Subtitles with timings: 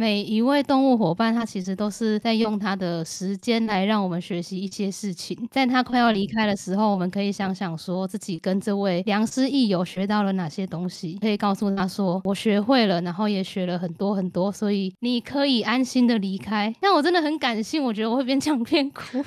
[0.00, 5.36] 每一位动物伙伴，他其实都是在用他的时间来让我们学习一些事情。
[5.50, 19.22] 在他快要离开的时候，我们可以想想说自己跟这位良师益友学到了哪些东西，可以告诉他说：“我学会了，然后也学了很多很多，所以你可以安心的离开。”那我真的很感性，我觉得我会边讲边哭。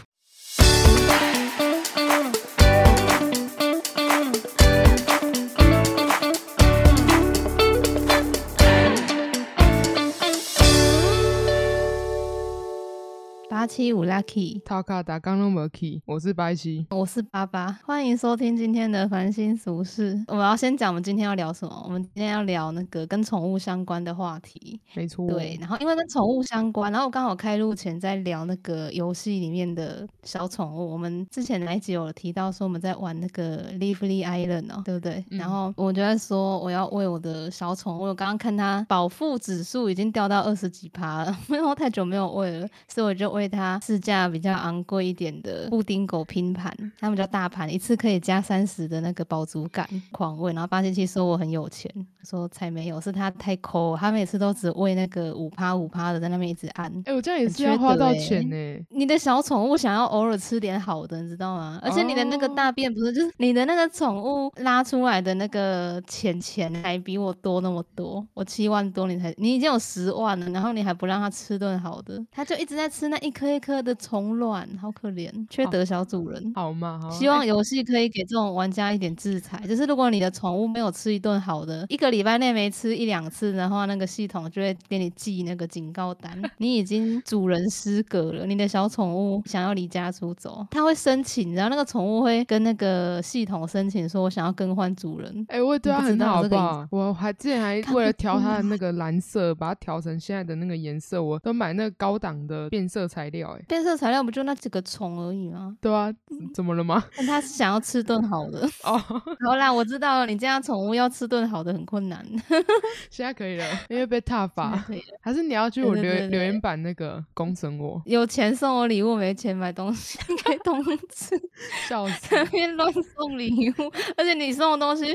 [13.64, 20.22] 八七五 lucky，塔卡达刚拢无去，我是白七，我是八八，欢迎收听今天的繁星俗事。
[20.28, 21.82] 我们要先讲我们今天要聊什么？
[21.86, 24.78] 我们今天要聊那个跟宠物相关的话题。
[24.94, 25.58] 没错，对。
[25.62, 30.92] 然后因为跟宠物相关，然后我刚好开录前在聊那个游戏里面的小宠物。
[30.92, 35.24] 我们之前那一集有提到说我们在玩那个 Lively Island 哦，对不对？
[35.30, 43.50] 然后我就在说我要喂我的小宠物，我刚刚看它饱腹指数已经掉到二十几趴了，因为我太久没有喂了，所以我就喂。
[43.56, 50.52] 它市价比较昂贵一点的布丁狗拼盘，他们叫大盘，一次可以加三十的那个饱足感，狂喂。
[50.54, 51.90] 然后八七七说我很有钱，
[52.24, 56.92] 说才没有，是他太抠，他每次都只喂那个五趴五趴的，在那边一直按。
[57.06, 58.86] 哎，我这样也是要花到钱呢。
[58.90, 61.80] 你的小宠物想要偶尔吃点好的，你知道吗？
[61.84, 73.43] 而且你的那个大便不是，就是你的那个宠物拉出来的那个钱钱还比我多那么多，我七万多，你才你已经有十万了，然后你还不让它吃顿好的，它就一直在吃那一颗。
[73.50, 76.52] 一颗的虫卵，好可怜，缺德小主人。
[76.56, 77.10] 好嘛，好。
[77.10, 88.46] 希望游戏可以给这种玩家一点制裁，就是如果你的宠物没有吃一顿好的，一个礼拜内没吃一两次，然后那个系统就会给你寄那个警告单， 你已经主人失格了。
[88.46, 95.46] 你的小宠物想要离家出走，他会申请，然后那个宠物会跟那个系统申请说，我想要更换主人。
[95.50, 96.88] 哎，我对它很好吧？
[96.92, 103.60] 我还之前还为了调它的那个蓝色，把它调成现在的那个颜色，我都买那个高档的变色材料。
[103.68, 105.76] 变色材料不就那几个虫而已吗？
[105.82, 106.14] 对啊，
[106.54, 107.04] 怎么了吗？
[107.18, 108.98] 但 他是想要吃顿好的哦。
[109.46, 112.26] 好啦，我知道了，你这样宠物要吃顿好的很困难。
[113.10, 114.86] 现在可以了，因为被踏伐。
[115.20, 118.02] 还是你要去我留留言板那个公审我？
[118.06, 121.40] 有钱送我礼物，没钱买东西给动物吃。
[121.88, 122.30] 笑死！
[122.30, 125.06] 这边乱送礼物，而且你送的东西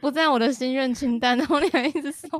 [0.00, 2.30] 不在我的心愿清单，然后你还一直送。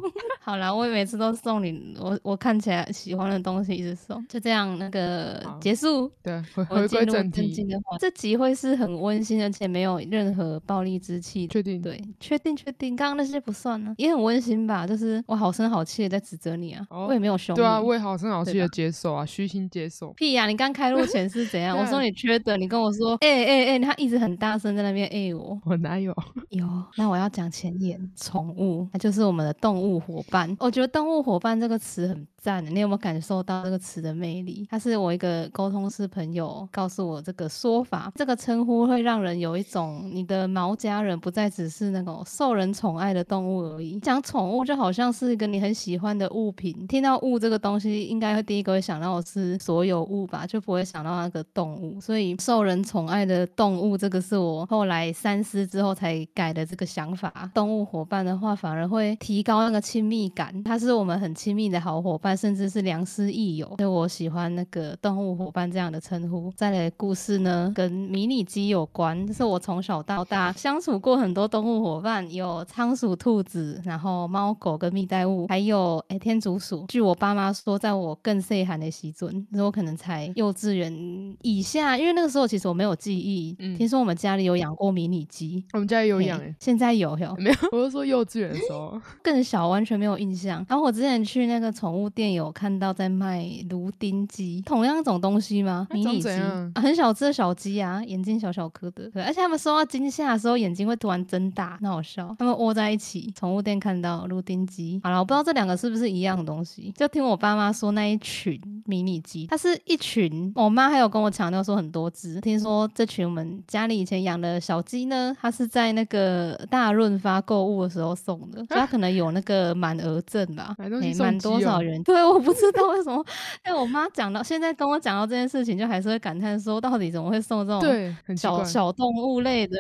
[0.41, 4.25] 好啦，我每次都送你我我看起来喜欢的东西，一直送。
[4.29, 5.24] 就这样，那个。
[5.61, 7.55] 结束，对，回归正题。
[7.99, 11.47] 这集会是很温馨，而且没有任何暴力之气。
[11.49, 11.81] 确定？
[11.81, 12.95] 对，确定，确定。
[12.97, 14.87] 刚刚那些不算呢，也很温馨吧？
[14.87, 17.55] 就是我好声好气的在指责你啊，我也没有凶。
[17.57, 20.13] 对啊，我也好声好气的接受啊，虚心接受。
[20.15, 20.47] 屁呀！
[20.47, 21.77] 你刚开录前是怎样？
[21.79, 25.59] 我 说你缺德，你跟我说，哎哎哎，他一直很大声在那边哎我。
[25.65, 26.15] 我哪有？
[26.51, 26.67] 有。
[26.97, 30.55] 那我要讲前言，宠物，那就是我们的动物伙伴。
[30.61, 34.67] 我觉得动物伙伴这个词很赞，你有没有感受到这个词的魅力？
[34.71, 35.49] 它是我一个。
[35.55, 44.01] 沟通师朋友告诉我这个说法，这个称呼会让人有一种你的毛家人不再只是那种受人宠爱的动物而已。
[44.01, 52.01] 讲宠物就好像是一个你很喜欢的物品，听到物这个东西，应该会第一个会想到是所有物吧，就不会想到那个动物。
[52.01, 57.49] 所以受人宠爱的动物，这个是我后来三思之后才改的这个想法。
[57.55, 63.67] 动物伙伴的话，反而会提高那个亲密感，它是我们很亲密的好伙伴，甚至是良师益友。
[63.77, 65.35] 所以我喜欢那个动物。
[65.35, 69.27] 伙伴这样的称呼，再来故事呢，跟迷你鸡有关。
[69.27, 76.85] 就是我从小到大相处过很多动物伙伴，有仓鼠、兔子，然后猫狗跟蜜袋鼯，还有哎天竺鼠。
[76.89, 83.57] 据我爸妈说，在我更岁寒的时尊，那我可能才幼稚园以下，因为那个时候其实我没有记忆。
[83.59, 87.57] 嗯，听说我们家里有养过迷你鸡，我们家也有养，现在有有没有？
[87.73, 90.65] 我是说幼稚园的时候 更小，完全没有印象。
[90.69, 95.15] 然后我之前去那个宠物店，有看到在卖芦丁鸡，同样一种。
[95.25, 95.87] 东西吗？
[95.91, 96.29] 迷你鸡，
[96.75, 102.35] 很小只的小鸡啊，眼睛小小颗的，对，而且他们受到惊吓的时候，眼睛会突然睁大，很好笑。
[102.39, 105.01] 他们窝在一起，宠物店看到芦丁鸡。
[105.03, 110.53] 好了，我不知道这两个是不是一样的东西，就听我爸妈说那一群迷你鸡，它是一群。
[110.55, 120.77] 我妈还有跟我强调说很多只，听说这群我们家里以前养的小鸡呢，它是在那个大润发购物的时候送的，它可能有那个满额赠吧，
[121.19, 122.03] 满多少人？
[122.03, 123.25] 对，我不知道为什么。
[123.63, 125.15] 哎，我妈讲到现在跟我讲。
[125.15, 129.77] 到这件事情就还是会感叹说，到底怎么会送这种小小动物类的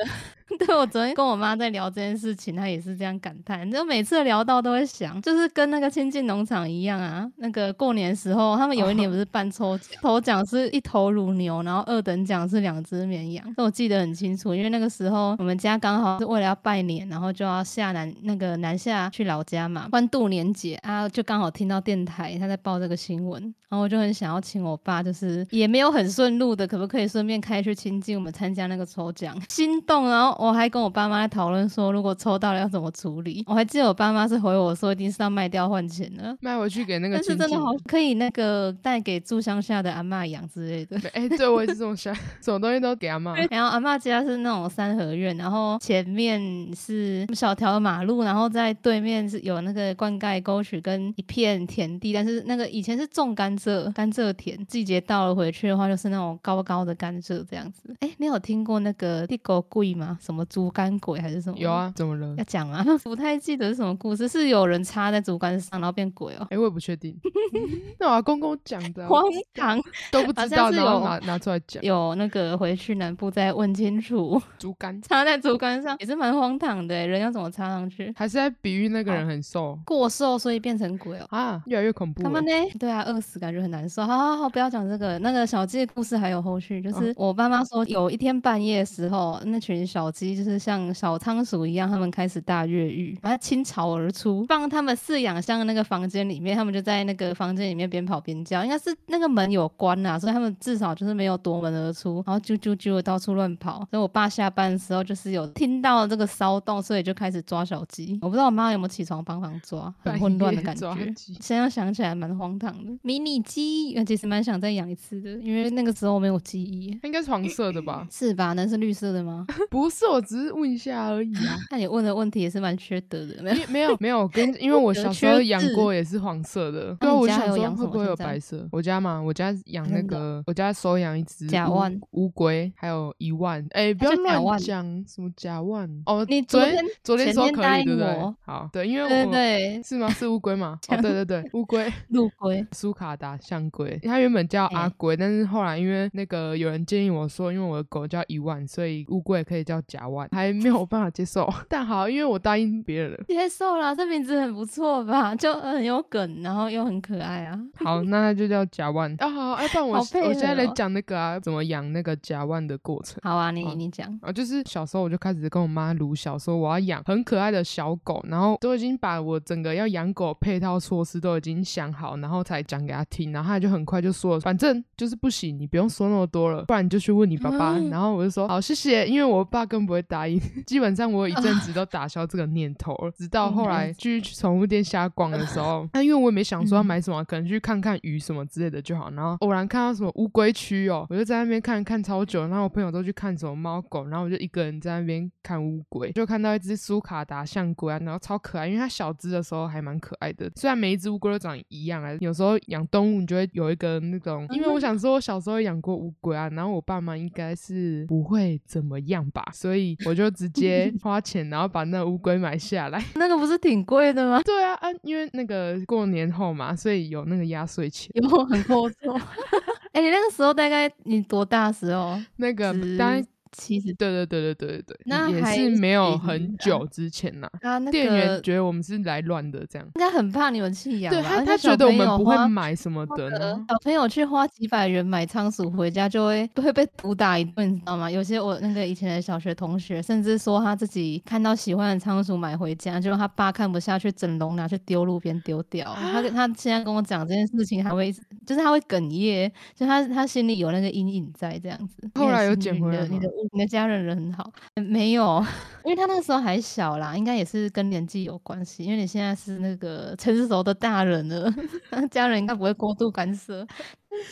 [0.58, 3.68] 对我昨天跟我妈在聊这件事情，她也是这样感叹。
[3.70, 7.26] 就每次聊到都会想，就是跟那个亲近农场一样啊。
[7.36, 13.54] 那个过年时候，他们有一年不是办抽奖，头奖是一头乳牛，然后二等奖是两只绵羊。
[13.56, 30.33] 我记得很清楚，因为那个时候我们家刚好是为了要拜年，然后就要下南那个南下去老家嘛，欢度年节啊，就刚好听到电台他在报这个新闻，然后我就很想要请我爸，就是也没有很顺路的，可不可以顺便开去亲近我们参加那个抽奖，心动，然后。
[30.38, 33.44] 我还跟我爸妈在讨论说，如果抽到了要怎么处理。
[33.46, 37.16] 我还记得我爸妈是回我说，一定是要卖掉换钱的，卖回去给那个。
[37.16, 40.98] 但是真的好可以那个带给住乡下的阿妈养之类的。
[41.12, 43.36] 哎，对，我也是这种想， 什么东西都给阿妈。
[43.50, 46.40] 然后阿妈家是那种三合院，然后前面
[46.74, 52.12] 是小条的马路，然后在对面是有那个灌溉沟渠跟一片田地。
[52.12, 57.94] 但是那个以前是种甘蔗，甘蔗田季节到了回去的话，就是那种高高的甘蔗这样子。
[58.00, 60.18] 哎，你有听过那个地沟贵吗？
[60.24, 61.58] 什么竹竿鬼还是什么？
[61.58, 62.34] 有啊，怎么了？
[62.38, 62.84] 要讲啊？
[63.04, 66.46] 不太记得是什么故事，是有人插在竹竿上，然后变鬼哦。
[66.50, 67.14] 哎，我也不确定。
[68.00, 69.22] 那我公公讲的，荒
[69.54, 69.80] 唐
[70.10, 71.82] 都不知道，然后拿拿出来讲。
[71.82, 74.40] 有那个回去南部再问清楚。
[74.58, 78.12] 竹竿插在竹竿上也是蛮荒唐的，人要怎么插上去？
[78.16, 81.26] 还是在比喻那个人很瘦，过瘦所以变成鬼哦。
[81.30, 82.22] 啊，越来越恐怖。
[82.22, 82.50] 他们呢？
[82.78, 84.04] 对啊，饿死感觉很难受。
[84.04, 85.18] 好好好，不要讲这个。
[85.20, 103.78] 那个小鸡的故事还有后续，就是我爸妈说有一天半夜的时候，那群小鸡就是像小仓鼠一样，他们开始大越狱，把它倾巢而出，放他们饲养箱的那个房间里面，他们就在那个房间里面边跑边叫，应该是那个门有关啊，所以他们至少就是没有夺门而出，然后啾啾啾的到处乱跑。
[103.90, 108.18] 所以我爸下班的时候就是有听到这个骚动，所以就开始抓小鸡。
[108.22, 110.94] 我不知道我妈有没有起床帮忙抓，很混乱的感觉。
[111.40, 116.96] 现在想起来蛮荒唐的，迷你鸡，其实蛮想再养一次的，因为那个时候没有记忆。
[117.02, 118.06] 应该是黄色的吧？
[118.10, 118.52] 是吧？
[118.52, 119.46] 那是绿色的吗？
[119.70, 121.56] 不是，我只是问一下而已啊。
[121.70, 128.66] 那你问的问题也是蛮缺德的，没有没有没有跟， 因为我小时候养过也是黄色的，对啊，我想说会不会有白色？
[128.72, 136.24] 我家嘛，我家养那个，我家收养一只甲万乌龟，还有一万，哎，不要乱讲什么甲万哦。
[136.28, 138.34] 你昨天昨天说可以对不对？
[138.44, 140.08] 好，对，因为 对对是吗？
[140.10, 140.78] 是乌龟吗？
[140.88, 151.48] 哦，对对对，乌龟，陆龟，苏卡达象龟，它原本叫阿龟，但是后来因为那个有人建议我说，因为我的狗叫一万，所以乌龟可以叫甲万，还没有办法接受。
[151.68, 155.34] 但好，因为我答应别人了，接受了，这名字很不错吧？
[155.36, 157.58] 就很有梗，然后又很可爱啊。
[157.84, 159.28] 好，那就叫甲万啊。
[159.28, 163.18] 好，哎，不然我我现在来讲那个啊，怎么养那个甲万的过程。
[163.22, 177.78] 好啊，你你讲啊，就是小时候我就开始跟我妈撸小，说我要养很可爱的小狗，然后都已经把我整个要养狗配套措施都已经想好，然后才讲给他听，然后他就很快就说了，反正就是不行，你不用说那么多了，不然你就去问你爸爸。
[177.90, 180.40] 然后我就说好，谢谢，因为我爸更不会答应。
[180.66, 189.10] 基本上我有一阵子都打消这个念头了， 直到后来去宠物店瞎逛的时候， 那因为我也没想说要买什么，可能去看看鱼什么之类的就好。
[189.10, 192.42] 然后偶然看到什么乌龟区哦，我就在那边看看超久。
[192.46, 200.50] 然后我朋友都去看什么猫狗，然后我就一个人在那边看乌龟，就看到一只苏卡达象龟啊，然后超可爱，因为它小只的时候还蛮可爱的。
[200.56, 209.73] 虽然每一只乌龟都长一样啊，有时候养动物你就会有一个那种，因为我想说我小时候养过乌龟啊，然后我爸妈应该是不会怎么样吧，所以
[210.06, 213.02] 我就直接 花钱，然后把那乌龟买下来。
[213.16, 214.40] 那个不是挺贵的吗？
[214.44, 219.20] 对啊，啊，因为那个过年后嘛，所以有那个压岁钱，有很多错。
[219.92, 222.18] 哎，你那个时候大概你多大时候？
[222.36, 223.24] 那个大概。
[223.56, 227.48] 其实，对对对对对对对，那也是没有很久之前呐。
[227.62, 231.12] 啊，那个店员觉得我们是来乱的，这样应该很怕你们弃养。
[231.12, 233.64] 对他，他觉得我们不会买什么的呢。
[233.68, 238.10] 小朋友去花几百元买仓鼠回家，就会会被毒打一顿，你知道吗？
[238.10, 245.94] 有些我那个以前的小学同学，甚至说他自己看到喜欢的仓鼠买回家，就他爸看不下去，整笼拿去丢路边丢掉。
[245.94, 248.12] 他他现在跟我讲这件事情，还会
[248.44, 252.10] 就是他会哽咽，就他他心里有那个阴影在这样子。
[252.14, 253.28] 后来有捡回来你的你的
[253.68, 254.14] 家人人。
[254.14, 255.44] 很好，没有，
[255.84, 258.84] 因为他那个时候还小啦，应该也是跟年纪有关系。
[258.84, 261.52] 因为你现在是那个成熟的大人了，
[262.10, 263.66] 家人应该不会过度干涉。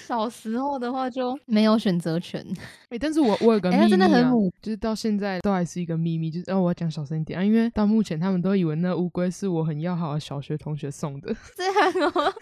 [0.07, 2.41] 小时候的话就没有选择权。
[2.91, 4.31] 哎，但是我我有个秘密啊，
[4.63, 11.35] 就是到现在都还是一个秘密，就是哦，我要讲小声一点啊，因为到目前他们都以为那乌龟是我很要好的小学同学送的。
[11.57, 12.33] 这样哦。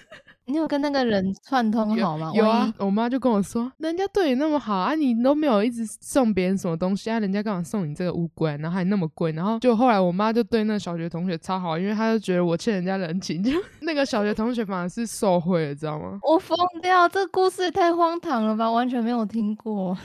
[0.50, 2.32] 你有跟那个人串通好吗？
[2.34, 16.18] 有啊，我妈就跟我说，人家对你那么好啊，你都没有一直送别人什么东西啊，人家干嘛送你这个乌龟，然后还那么贵，然后就后来我妈就对那小学同学超好，因为她就觉得我欠人家人情，就 那个小学同学反而是受贿了，知道吗？
[16.22, 19.96] 我疯掉，这故事也太荒唐了吧，完全没有听过。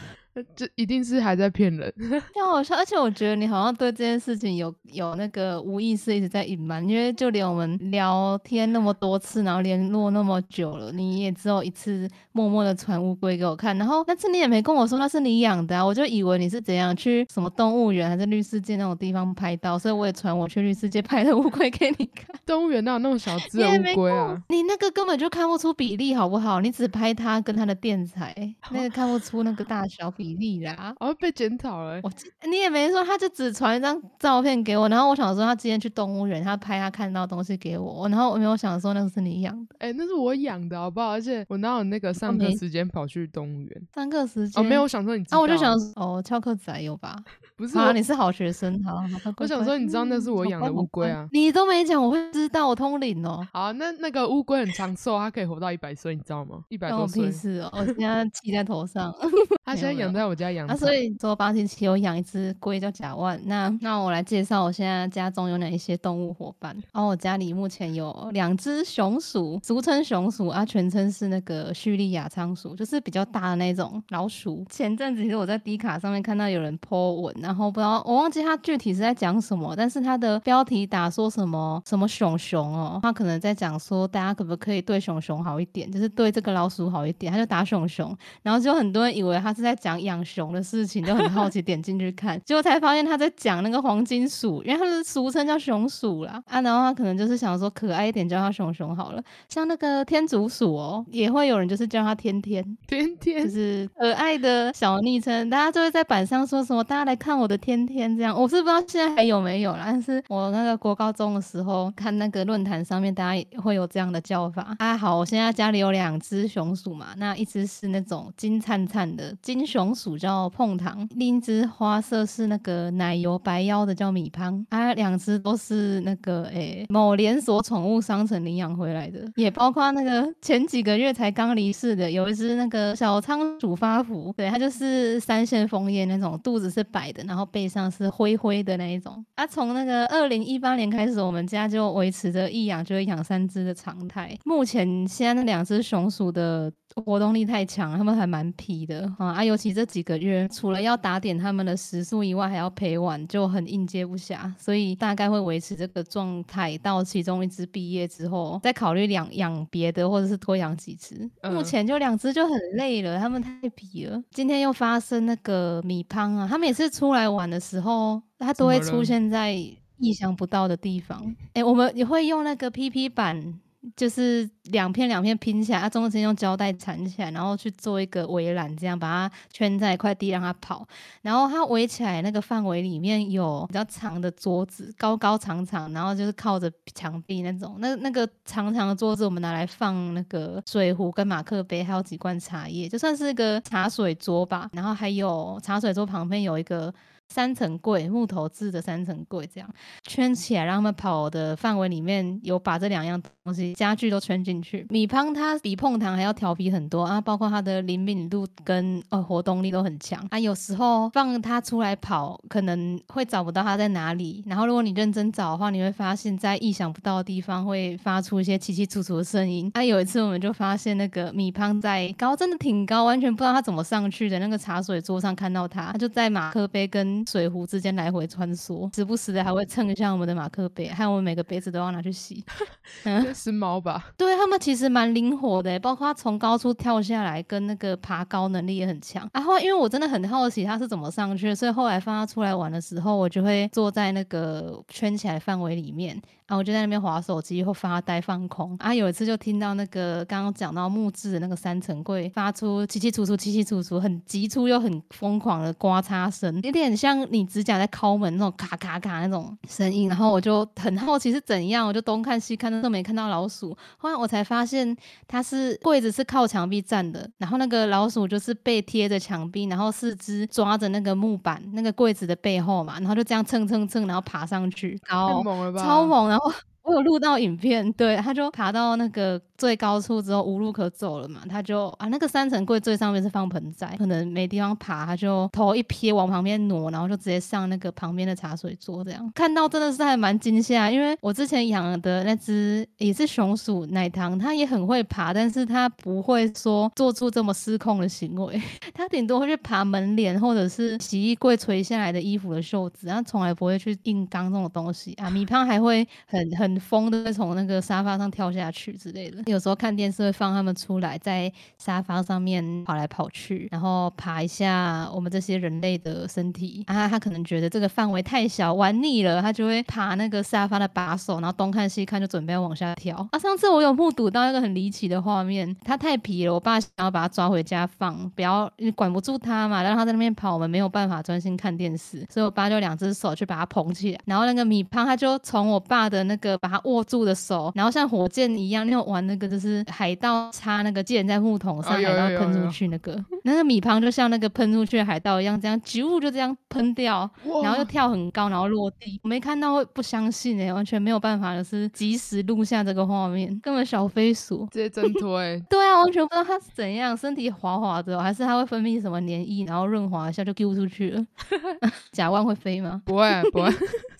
[0.55, 1.93] 这一定是还在骗人。
[2.33, 22.35] 太好笑，而且我觉得你好像对这件事情有有那个无意识一直在隐瞒，因为就连我们聊天那么多次，然后联络那么久了，你也只有一次默默的传乌龟给我看，然后那次你也没跟我说那是你养的啊，我就以为你是怎样去什么动物园还是绿世界那种地方拍到，所以我也传我去绿世界拍的 乌龟给你看。
[22.45, 24.43] 动物园哪有那么小只的你也没乌龟啊？
[24.49, 26.59] 你那个根本就看不出比例好不好？
[26.61, 28.35] 你只拍它跟它的电材，
[28.71, 30.95] 那个看不出那个大小比例啦。
[30.99, 31.99] 哦，被检讨了欸。
[32.03, 32.11] 我
[32.49, 39.75] 你也没说，他就只传一张照片给我，然后我想说他今天去动物园，他拍他看到的东西给我，然后我没有想说那个是你养的。
[39.79, 41.09] 哎、那是我养的好不好？
[41.11, 43.87] 而且我哪有那个上课时间跑去动物园？
[43.93, 47.09] 上课时间哦，没有，我想说你啊，我就想哦，翘课仔有吧？
[47.15, 47.23] 啊，
[47.55, 53.45] 不是啊你是好学生，好，好乖乖我想说你知道那是我嗯养的乌龟啊你都没讲，我会知道，我通灵哦。
[53.53, 56.61] 好，那那个乌龟很长寿，它可以活到一百岁，你知道吗？
[56.69, 57.25] 一百多岁
[57.61, 57.69] 哦！
[57.73, 59.13] 我现在 骑在头上。
[59.65, 63.39] 它现在养在我家养啊，所以说八七七有养一只龟叫甲万。
[63.45, 66.75] 那那我来介绍我现在家中有哪一些动物伙伴。
[66.93, 74.65] 然后我家里目前有两只熊鼠，俗称熊鼠啊，全称是那个叙利亚仓鼠，就是比较大的那种老鼠。
[74.69, 88.15] 前阵子其实我在 D 卡上面看到有人 po 文，然后不知道我忘记他具体是在讲什么，但是他的标题打说什么什么熊熊哦，他可能在讲说大家可不可以对熊熊好一点，就是对这个老鼠好一点，他就打熊熊。
[88.43, 96.41] 然后就很多人以为他是在讲养熊的事情，就很好奇点进去看， 结果才发现他在讲那个黄金鼠，因为它的俗称叫熊鼠啦。
[96.47, 103.43] 啊，然后他可能就是想说可爱一点叫它熊熊好了，像那个天竺鼠哦，也会有人就是叫它天天，天天。
[103.43, 114.75] 就是可爱的小昵称，大家就会在板上说什么大家来看我的天天这样，我是不知道现在还有没有啦，但是我那个国高中的时候看那个论坛上面大家也会有这样的叫法。
[114.79, 139.23] 啊好，我现在家里有两只熊鼠嘛，那一只是那种金灿灿的金熊鼠叫碰糖，另一只花色是那个奶油白腰的叫米胖，啊两只都是那个诶、某连锁宠物商城领养回来的，也包括那个前几个月才刚离世的有一只那个小仓鼠发福，对，它就是三线枫叶那种，肚子是白的，然后背上是灰灰的那一种。
[139.35, 144.35] 啊，从那个二零一八年开始，我们家就维持着一养就会养三只的常态。
[144.43, 146.71] 目前现在那两只熊鼠的
[147.05, 149.43] 活动力太强了，它们还蛮皮的啊啊！
[149.43, 154.51] 尤其这几个月，除了要打点他们的食宿以外，还要陪玩，就很应接不暇。
[154.57, 161.15] 所以大概会维持这个状态到其中一只毕业之后，再考虑养养别的，或者是多养几只。
[161.43, 164.21] 目嗯前就两只就很累了，他们太皮了。
[164.31, 169.53] 今天又发生那个米胖啊，它每次出来玩的时候，它都会出现在
[169.97, 171.35] 意想不到的地方。
[171.53, 173.59] 哎、我们也会用那个 PP 板。
[173.95, 180.87] 就是两片两片拼起来，它中间用胶带缠起来，然后去做一个围栏，这样把它圈在一块地让它跑。
[181.21, 187.75] 然后它围起来那个范围里面有比较长的桌子，高高长长，然后就是靠着墙壁那种。
[187.79, 194.69] 那那个长长的桌子，我们拿来放那个水壶跟马克杯，还有几罐茶叶，就算是一个茶水桌吧。
[194.73, 196.93] 然后还有茶水桌旁边有一个。
[197.27, 199.69] 三层柜，木头制的三层柜，这样
[200.03, 204.85] 圈起来，让他们跑的范围里面有把这两样东西家具都圈进去。
[204.89, 210.39] 米胖它比碰糖还要调皮很多啊，包括它的灵敏度跟呃活动力都很强啊。
[210.39, 214.43] 有时候放它出来跑，可能会找不到它在哪里。
[214.47, 219.69] 然后如果你认真找的话，你会发现在意想不到的地方会发出一些奇奇楚楚的声音。
[219.73, 224.39] 啊，有一次我们就发现那个米胖在高，真的挺高，完全不知道它怎么上去的。
[224.39, 232.43] 那个茶水桌上看到它，它就在马克杯跟水壶之间来回穿梭，时不时的还会蹭一下我们的马克杯，还有我们每个杯子都要拿去洗。
[233.05, 234.09] 嗯是猫吧？
[234.17, 239.29] 对他们其实蛮灵活的，欸包括它从高处跳下来，跟那个爬高能力也很强。
[239.33, 248.75] 然后因为我真的很好奇它是怎么上去的，所以后来放它出来玩的时候，我就会坐在那个圈起来范围里面，啊，我就在那边划手机或发呆放空。
[248.79, 260.07] 啊，有一次就听到那个刚刚讲到木质的那个三层柜发出稀稀疏疏、稀稀疏疏、很急促又很疯狂的刮擦声，有点像你指甲在敲门那种咔咔咔那种声音。
[260.07, 263.75] 然后我就很好奇是怎样，我就东看西看，都没看到老鼠。
[263.97, 264.95] 后来我才发现，
[265.27, 275.81] 它是柜子是靠墙壁站的，然后那个老鼠就是背贴着墙壁，然后四肢抓着那个木板，那个柜子的背后嘛，然后就这样蹭蹭蹭，然后爬上去，太高猛了吧？
[275.83, 276.51] 超猛，然后。
[276.85, 289.31] 我有录到影片，对，他就爬到那个最高处之后无路可走了嘛，他就啊那个三层柜最上面是放盆栽，可能没地方爬，他就头一撇往旁边挪，然后就直接上那个旁边的茶水桌这样。
[289.35, 298.61] 看到真的是还蛮惊吓，因为我之前养的那只也是熊鼠奶糖，它也很会爬，但是它不会说做出这么失控的行为，
[298.93, 305.29] 它顶多会去爬门帘或者是洗衣柜垂下来的衣服的袖子，它从来不会去硬刚这种东西啊。
[305.29, 317.07] 米胖还会很很疯的从那个沙发上跳下去之类的，有时候看电视会放他们出来在沙发上面跑来跑去，然后爬一下我们这些人类的身体啊。
[317.07, 323.27] 他可能觉得这个范围太小，玩腻了，他就会爬那个沙发的把手，然后东看西看，就准备往下跳。
[323.31, 347.29] 啊，上次我有目睹到一个很离奇的画面，他太皮了，我爸想要把他抓回家放，不要管不住他嘛，让他在那边跑，我们没有办法专心看电视，所以我爸就两只手去把他捧起来，然后那个米胖他就从我爸的那个把他握住的手，然后像火箭一样，那种玩的那个就是海盗插那个箭在木桶上，海盗喷出去那个， 那个米胖就像那个喷出去的海盗一样，这样啾就这样喷掉，
[347.61, 354.65] 然后又跳很高，然后落地，我没看到会不相信哎，完全没有办法的是及时录下这个画面，根本小飞鼠。
[354.71, 361.25] 直接挣脱， 对啊，完全不知道它是怎样，身体滑滑的，还是它会分泌什么粘液，然后润滑一下就丢出去了。
[362.13, 363.01] 甲万会飞吗？
[363.03, 363.69] 不会，不会。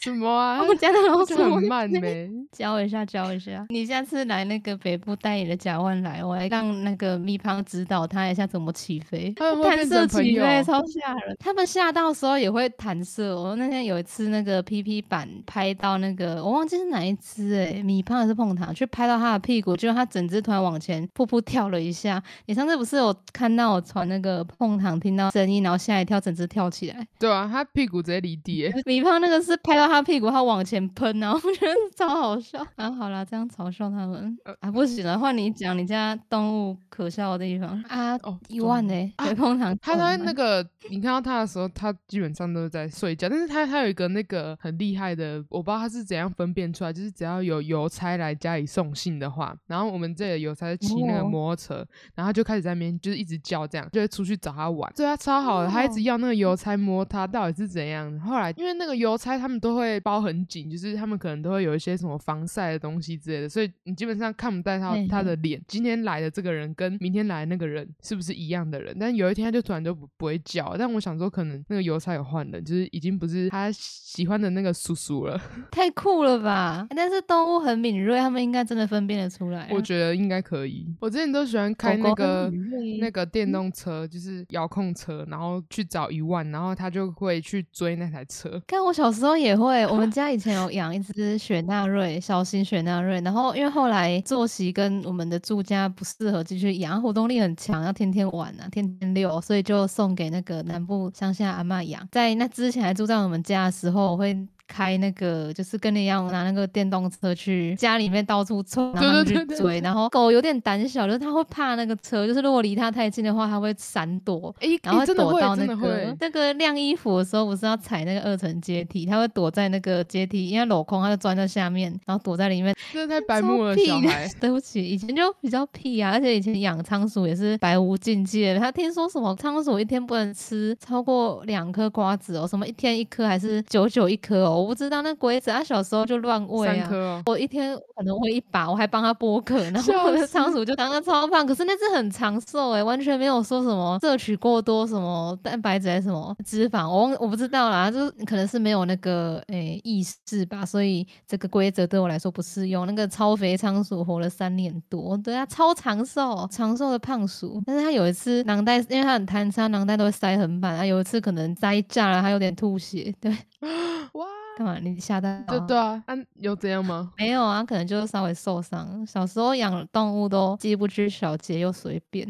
[0.05, 0.61] 什么啊？
[0.61, 3.65] 我家的老鼠很慢呗，教一下，教一下。
[3.69, 9.33] 你下次来那个北部带你的甲万来，我来让那个蜜胖指导他一下怎么起飞。
[9.33, 13.35] 弹射起飞超吓人，他们吓到时候也会弹射。
[13.35, 22.21] 我那天有一次那个 PP 版拍到那个，我忘记是哪一只哎，米胖还是碰糖，去拍到他的屁股，就他整只突然往前噗噗跳了一下。
[22.45, 27.07] 你上次不是有看到我传那个碰糖听到声音，然后吓一跳，整只跳起来。
[27.17, 28.71] 对啊，他屁股直接离地。
[28.85, 32.65] 米胖那个是拍到他屁股，他往前喷，然后我觉得超好笑。
[32.75, 38.15] 啊，好了，这样嘲笑他们啊，不行了，换你讲你家动物可笑的地方啊。
[38.23, 39.13] 哦，一万呢？
[39.23, 43.29] 水碰糖，他在那个你看到他的时候，他基本上都是在睡觉。
[43.29, 51.85] 但是他他有一个那个很厉害的，我不知道他是怎样分辨出来，就是只要有邮差来家里送信的话，然后我们这里邮差骑那个摩托车，
[52.15, 54.91] 然后就开始在那边就是一直叫，这样就会出去找他玩。
[54.95, 58.19] 对他超好的，他一直要那个邮差摸他，到底是怎样？
[58.19, 65.61] 后来因为那个邮差他们都会包很紧，就是他们可能都会有一些什么防晒的东西之类的，所以你基本上看不到他他的脸。
[65.67, 68.95] 今天来的这个人跟明天来那个人是不是一样的人？
[68.99, 70.75] 但有一天他就突然就不不会叫。
[70.77, 75.39] 但我想说，可能那个邮差有换人，就是已经不是他喜欢的那个叔叔了。
[75.71, 76.87] 太酷了吧！
[76.95, 79.69] 但是动物很敏锐，他们应该真的分辨得出来。
[79.71, 80.87] 我觉得应该可以。
[80.99, 82.51] 我之前都喜欢开那个
[82.99, 88.61] 那个电动车，就是遥控车，然后去找一万，然后他就会去追那台车。
[88.67, 93.19] 看我小时候也会，我们 家以前有养一只雪纳瑞，小型雪纳瑞。
[93.21, 102.07] 然后因为后来作息跟我们的住家不适合继续养，活动力很强，要天天玩啊，天天遛，所以就送给那个南部乡下阿妈养。
[102.11, 104.47] 在那之前还住在我们家的时候，我会。
[104.67, 109.79] 开那个就是跟你一样拿那个电动车去家里面到处冲，然后去追。
[109.81, 122.75] 然后狗有点胆小，就是它会怕那个车，就是如果离它太近的话，它会闪躲，然后躲到那个那个晾衣服的时候，不是要踩那个二层阶梯，它会躲在那个阶梯，因为镂空，它就钻在下面，然后躲在里面。
[122.91, 124.29] 这太白目了，小孩。
[124.39, 128.57] 对不起，以前就比较屁啊，而且以前养仓鼠也是百无禁忌。
[128.57, 134.54] 他听说什么仓鼠一天不能吃超过两颗瓜子哦，什么一天一颗还是九九一颗哦。
[134.59, 137.23] 我不知道那规则，他小时候就乱喂啊。
[137.25, 141.45] 我一天可能喂一把，我还帮他剥壳，然后我的仓鼠就长得超胖。
[141.45, 152.85] 可是那只很长寿哎，完全没有说什么摄取过多什么蛋白质还是什么脂肪，我我不知道啦，就是可能是没有那个诶意识吧，所以这个规则对我来说不适用。
[152.85, 157.61] 那个超肥仓鼠活了三年多，对啊，超长寿，长寿的胖鼠。
[157.65, 160.85] 但是它有一次囊袋，因为它很贪吃，囊袋都会塞很满啊。
[160.85, 163.31] 有一次可能塞炸了，它有点吐血，对，
[164.13, 164.44] 哇。
[164.57, 164.77] 干嘛？
[164.79, 165.37] 你吓到？
[165.47, 167.11] 对对啊，啊有这样吗？
[167.17, 169.05] 没有啊，可能就是稍微受伤。
[169.05, 172.25] 小时候养动物都既不拘小节又随便，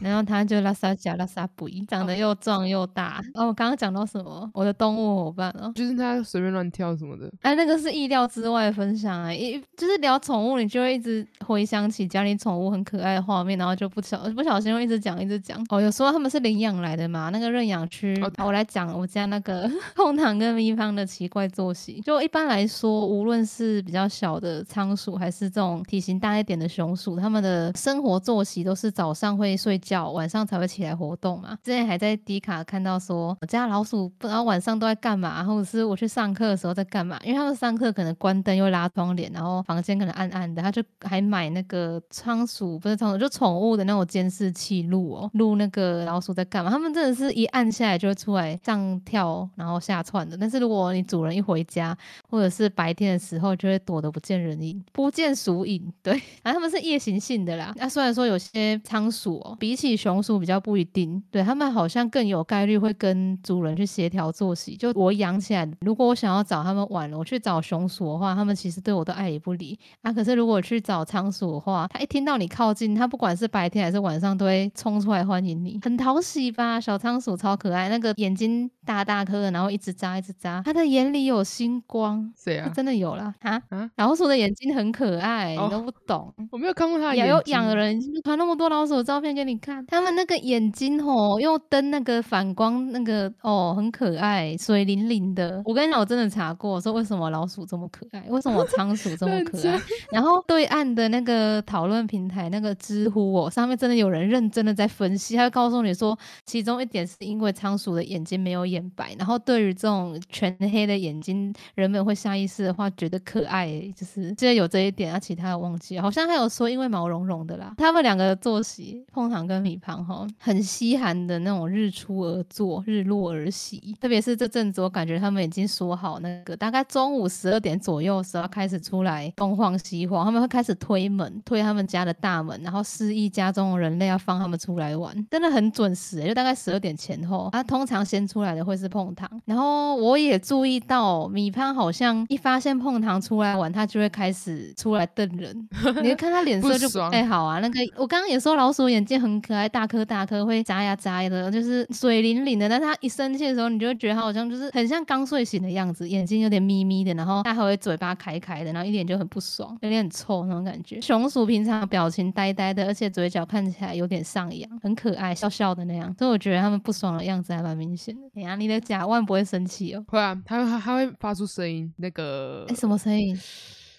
[0.00, 3.22] 然后它就拉萨加拉萨布伊，长得又壮又大。
[3.34, 4.50] 哦，我刚刚讲到什么？
[4.52, 7.32] 我的动物伙伴哦，就是它随便乱跳什么的。
[7.40, 15.58] 哎，那个是意料之外分享啊，一就是聊宠物，你就会一直回想起家里宠物很可爱的画面，然后就不小不小心会一直讲一直讲。
[15.70, 17.30] 哦，有时候他们是领养来的嘛？
[17.30, 18.14] 那个认养区，
[18.44, 21.69] 我来讲我家那个 控糖跟咪方的奇怪作。
[21.70, 22.00] 作息。
[22.00, 31.56] 就一般来说，无论是比较小的仓鼠，还是这种体型大一点的熊鼠，它们的生活作息都是早上会睡觉，晚上才会起来活动嘛。
[31.62, 46.70] 之前还在迪卡看到说，我家老鼠不知道晚上都在干嘛，或者是我去上课的时候在干嘛，因为他们上课可能关灯又拉窗帘，然后房间可能暗暗的，他就还买那个仓鼠不是仓鼠，就宠物的那种监视器录哦，录那个老鼠在干嘛。
[46.70, 50.36] 他们真的是一按下来就会出来上跳，然后下窜的。
[50.36, 51.96] 但是如果你主人一回回家，
[52.28, 55.92] 或者是白天的时候，就会躲得不见人影，不见鼠影。
[56.02, 57.72] 对，然后他们是夜行性的啦。
[57.76, 64.76] 那虽然说有些仓鼠哦，比起熊鼠比较不一定，对他们好像更有概率会跟主人去协调作息。
[64.76, 69.78] 就我养起来，如果我想要找他们玩，我去找熊鼠的话，他们其实对我都爱理不理。
[70.02, 76.80] 啊，可是如果去找仓鼠的话，它一听到你靠近，它不管是白天还是晚上，都会冲出来欢迎你，很讨喜吧？
[76.80, 82.32] 小仓鼠超可爱，那个眼睛大大颗的，然后一直眨一直眨，它的眼里有星光。
[82.36, 82.70] 谁啊？
[82.74, 83.90] 真的有啦啊啊！
[83.96, 86.32] 老鼠的眼睛很可爱，哦你都不懂。
[86.50, 95.60] 我没有看过它的也眼睛有养的人就传那么多老鼠的照片给你看，他们那个眼睛哦，用灯那个反光那个哦，很可爱，水灵灵的。
[95.64, 99.80] 我跟你讲，我真的查过，说为什么老鼠这么可爱，为什么仓鼠这么可爱。
[100.12, 111.39] 然后对岸的那个讨论平台那个知乎哦，上面真的有人认真的在分析，他会告诉你说，其中一点是因为仓鼠的眼睛没有眼白，然后对于这种全黑的眼睛，
[111.74, 137.48] 人们会下意识的话觉得可爱，就是记得有这一点，啊，其他的忘记，好像还有说因为毛茸茸的啦，他们两个的作息，碰糖跟米胖哈，很稀罕的那种日出而作，日落而息，特别是这阵子，我感觉他们已经说好那个大概中午十二点左右的时候开始出来东晃西晃，他们会开始推门，推他们家的大门，然后示意家中的人类要放他们出来玩，真的很准时、就大概十二点前后。
[137.52, 145.68] 他通常先出来的会是碰糖，然后我也注意到米胖好像一发现碰糖出来玩，他就会开始出来瞪人，
[146.02, 147.58] 你会看他脸色就不太好啊。
[147.60, 152.68] 那个我刚刚也说老鼠眼睛很可爱，大颗大颗，会眨呀眨的，就是水灵灵的。
[152.68, 161.00] 但是他一生气的时候，你就会觉得他好像就是很像刚睡醒的样子，眼睛有点眯眯的，然后他还会嘴巴开开的，然后一脸就很不爽，有点很臭那种感觉。
[161.00, 166.14] 熊鼠平常表情呆呆的，而且嘴角看起来有点上扬，很可爱，笑笑的那样。
[166.18, 168.22] 所以我觉得他们不爽的样子还蛮明显的。
[168.34, 170.04] 哎呀，你的甲万不会生气哦？
[170.08, 173.38] 会啊，它会它会发出声音，那个哎，什么声音？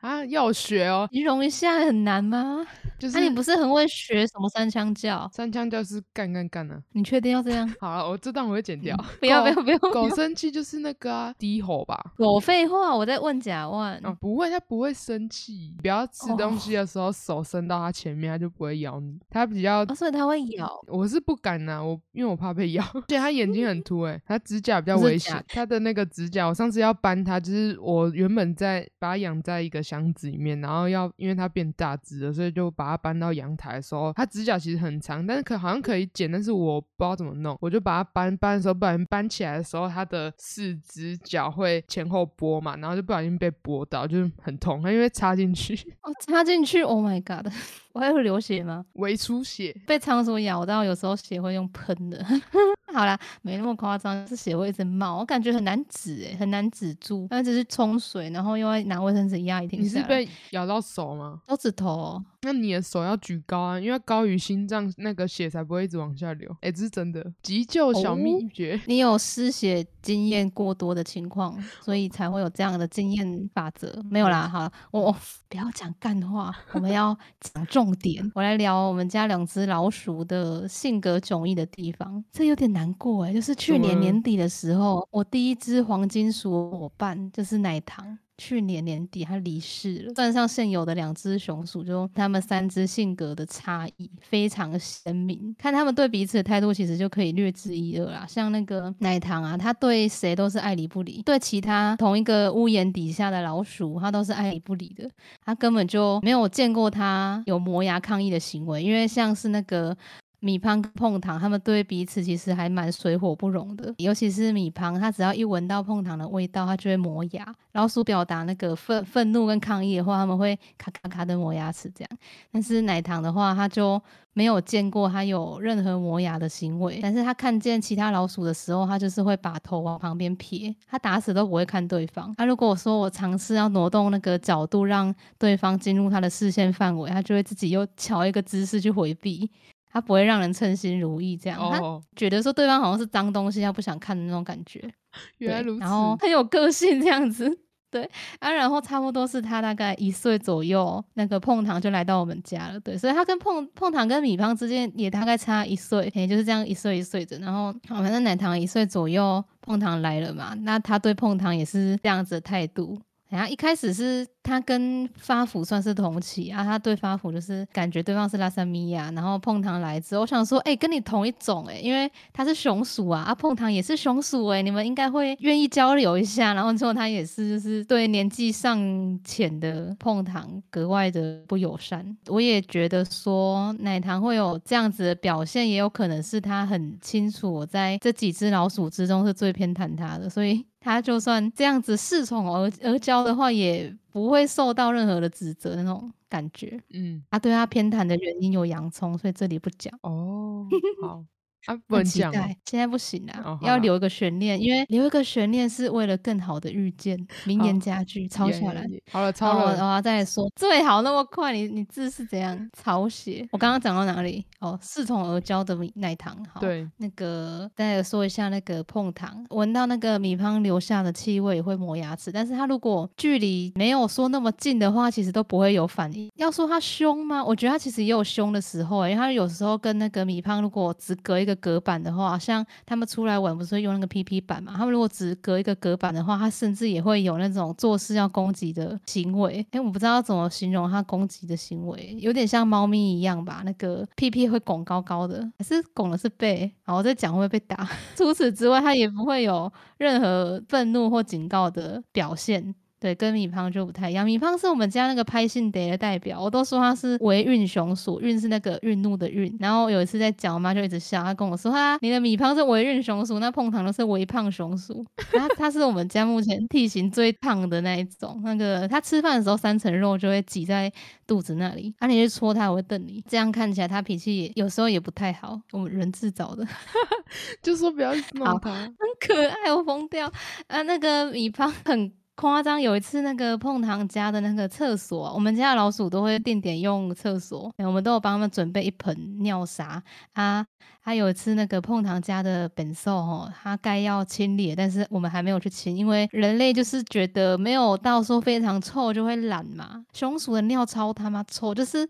[0.01, 2.65] 啊要学哦，形容一下很难吗？
[2.99, 5.27] 就是那、你不是很会学什么三腔教？
[5.33, 6.79] 三腔教是干干干啊。
[6.91, 7.67] 你确定要这样？
[7.81, 8.95] 好了，我这段我会剪掉。
[9.19, 9.77] 不要不要不要！
[9.91, 11.99] 狗生气就是那个啊低吼吧。
[12.17, 13.99] 狗废话，我在问甲万。
[14.03, 15.73] 哦，不会，它不会生气。
[15.81, 19.17] 不要吃东西的时候手伸到它前面，它就不会咬你。
[19.29, 20.71] 它比较哦，所以它会咬。
[20.87, 25.43] 我是不敢呐、我因为我怕被咬，而且它眼睛很凸、欸，它指甲比较危险假。
[25.47, 47.51] 它的那个指甲，我上次要搬它，就是我原本在把它养在一个箱子里面，然后要因为它变大只了，所以就把它搬到阳台的时候，它指甲其实很长，但是可好像可以剪，但是我不知道怎么弄，我就把它搬搬的时候，不小心搬起来的时候，它的四只脚会前后拨嘛，然后就不小心被拨到，就是很痛，它因为插进去哦，插进去，Oh my god！
[47.93, 48.85] 我还会流血吗？
[48.93, 49.75] 微出血。
[49.85, 52.23] 被仓鼠咬到，有时候血会用喷的。
[52.93, 57.25] 好啦，没那么夸张，是血会一直冒，我感觉很难止诶，很难止住。
[57.29, 60.03] 那只是冲水，然后又要拿卫生纸压一停你是。
[60.03, 61.39] 被咬到手吗？
[61.47, 62.25] 手指头、哦？
[62.41, 66.53] 那你的手要举高啊，因为高于心脏，那个血才不会一直往下流。
[66.59, 68.77] 哎、这是真的，急救小秘诀。
[68.87, 74.03] 你有失血经验过多的情况，所以才会有这样的经验法则。
[74.09, 75.15] 没有啦，好，我我
[75.47, 78.31] 不要讲干话，我们要 讲重点。
[78.35, 83.33] 我来聊我们家两只老鼠的性格迥异的地方，这有点难过哎。
[83.33, 88.17] 就是去年年底的时候，我第一只黄金鼠伙伴就是奶糖。
[88.37, 98.25] 去年年底它离世了，算上现有的两只熊鼠，就它们三只性格的差异非常鲜明，看它们对彼此的态度，其实就可以略知一二啦。
[98.27, 105.09] 像那个奶糖啊，它对谁都是爱理不理，对其他同一个屋檐底下的老鼠，它都是爱理不理的，
[105.45, 109.95] 它根本就没有见过它有磨牙抗议的行为，因为像是那个。
[110.41, 113.93] 米胖跟碰糖，他们对彼此其实还蛮水火不容的。
[113.99, 117.55] 尤其是米胖，他只要一闻到碰糖的味道，他就会磨牙。
[117.73, 122.09] 老鼠表达那个愤愤怒跟抗议的话，他们会咔咔咔的磨牙齿这样。
[122.51, 124.01] 但是奶糖的话，它就
[124.33, 126.99] 没有见过它有任何磨牙的行为。
[127.03, 132.33] 但是它看见其他老鼠的时候，它就是会把头往旁边撇，它打死都不会看对方。
[132.35, 139.49] 它如果说我尝试要挪动那个角度，让对方进入它的视线范围，它就会自己又瞧一个姿势去回避。
[139.91, 141.59] 他不会让人称心如意这样。
[141.59, 144.81] 他哦，觉得说对方好像是脏东西，他不想看的那种感觉。
[145.39, 145.79] 原来如此。
[145.81, 147.59] 然后很有个性这样子。
[147.91, 152.79] 对啊，然后差不多是他大概一岁左右，那个碰糖就来到我们家了。
[152.79, 157.37] 对，所以他跟碰碰糖跟米胖之间也大概差一岁，也就是这样一岁一岁的。
[157.39, 162.97] 然后反正奶糖一岁左右，碰糖来了嘛，那他对碰糖也是这样子的态度。
[163.31, 176.53] 然后一开始是他跟发福算是同期啊，他对发福就是感觉对方是拉萨米亚，然后碰糖来之后，我想说，哎、跟你同一种哎、因为他是熊鼠啊，啊碰糖也是熊鼠哎、你们应该会愿意交流一下。
[176.53, 178.77] 然后之后他也是就是对年纪尚
[179.23, 182.05] 浅的碰糖格外的不友善。
[182.27, 196.81] 我也觉得说奶糖会有这样子的表现，也有可能是他很清楚我在这几只老鼠之中是最偏袒他的，所以他就算这样子恃宠而而骄的话，也不会受到任何的指责那种感觉。
[196.89, 199.93] 嗯，他对他偏袒的原因有洋葱，所以这里不讲。
[200.01, 200.67] 哦，
[201.01, 201.23] 好
[201.65, 207.17] 啊，不很能讲哦期待，现在不行啦，哦好啦要留一个悬念，因为留一个悬念是为了更好的遇见。
[207.45, 208.83] 名好言佳句，抄下来。
[208.85, 209.65] 耶好了，哦，超了。
[209.65, 213.47] 我我要再来说，最好那么快，你你字是怎样抄写？
[213.51, 214.45] 我刚刚讲到哪里？
[214.59, 226.29] 哦，恃宠而骄的米奶糖，好，对，那个再来说一下那个碰糖，闻到那个米汤留下的气味也会磨牙齿，但是它如果距离没有说那么近的话，其实都不会有反应。
[226.35, 227.43] 要说它凶吗？
[227.43, 234.73] 我觉得它其实也有凶的时候、欸，因为它有时候跟那个米汤如果只隔一个隔板的话，像他们出来玩不是会用那个 PP 板嘛？
[234.75, 239.65] 他们如果只隔一个隔板的话，它甚至也会有那种做事要攻击的行为。
[239.71, 243.61] 哎、我不知道怎么形容它攻击的行为，有点像猫咪一样吧？
[243.65, 246.71] 那个 PP 会拱高高的，还是拱的是背？
[246.83, 247.87] 好，我在讲会不会被打？
[248.15, 252.73] 除此之外，它也不会有任何愤怒或警告的表现。
[253.01, 254.23] 对，跟米胖就不太一样。
[254.23, 259.51] 米胖是我们家那个拍信得的代表，我都说他是为运雄鼠，运是那个运怒的运。
[259.59, 268.39] 然后有一次在讲，我妈就一直笑，她跟我说：“哈，你的米胖是为运雄鼠，那碰糖的是微胖雄鼠。”然后它是我们家目前体型最胖的那一种。
[268.43, 270.93] 那个他吃饭的时候，三层肉就会挤在
[271.25, 273.23] 肚子那里，啊，你去戳他，我会瞪你。
[273.27, 276.67] 这样看起来，他脾气也有时候也不太好，我们人制造的。
[277.63, 278.71] 就说不要弄好他。
[278.71, 280.31] 很可爱，我疯掉
[280.67, 280.83] 啊！
[280.83, 290.01] 那个米胖很夸张，有一次那个碰糖家的那个厕所，我们家的老鼠都会定点用厕所，我们都有帮他们准备一盆尿砂
[290.33, 290.65] 啊。
[291.03, 300.05] 他有一次那个碰糖家的本兽哦，他该要清理，但是我们还没有去清，因为人类就是觉得没有到说非常臭就会懒嘛。
[300.13, 302.07] 熊鼠的尿超他妈臭，就是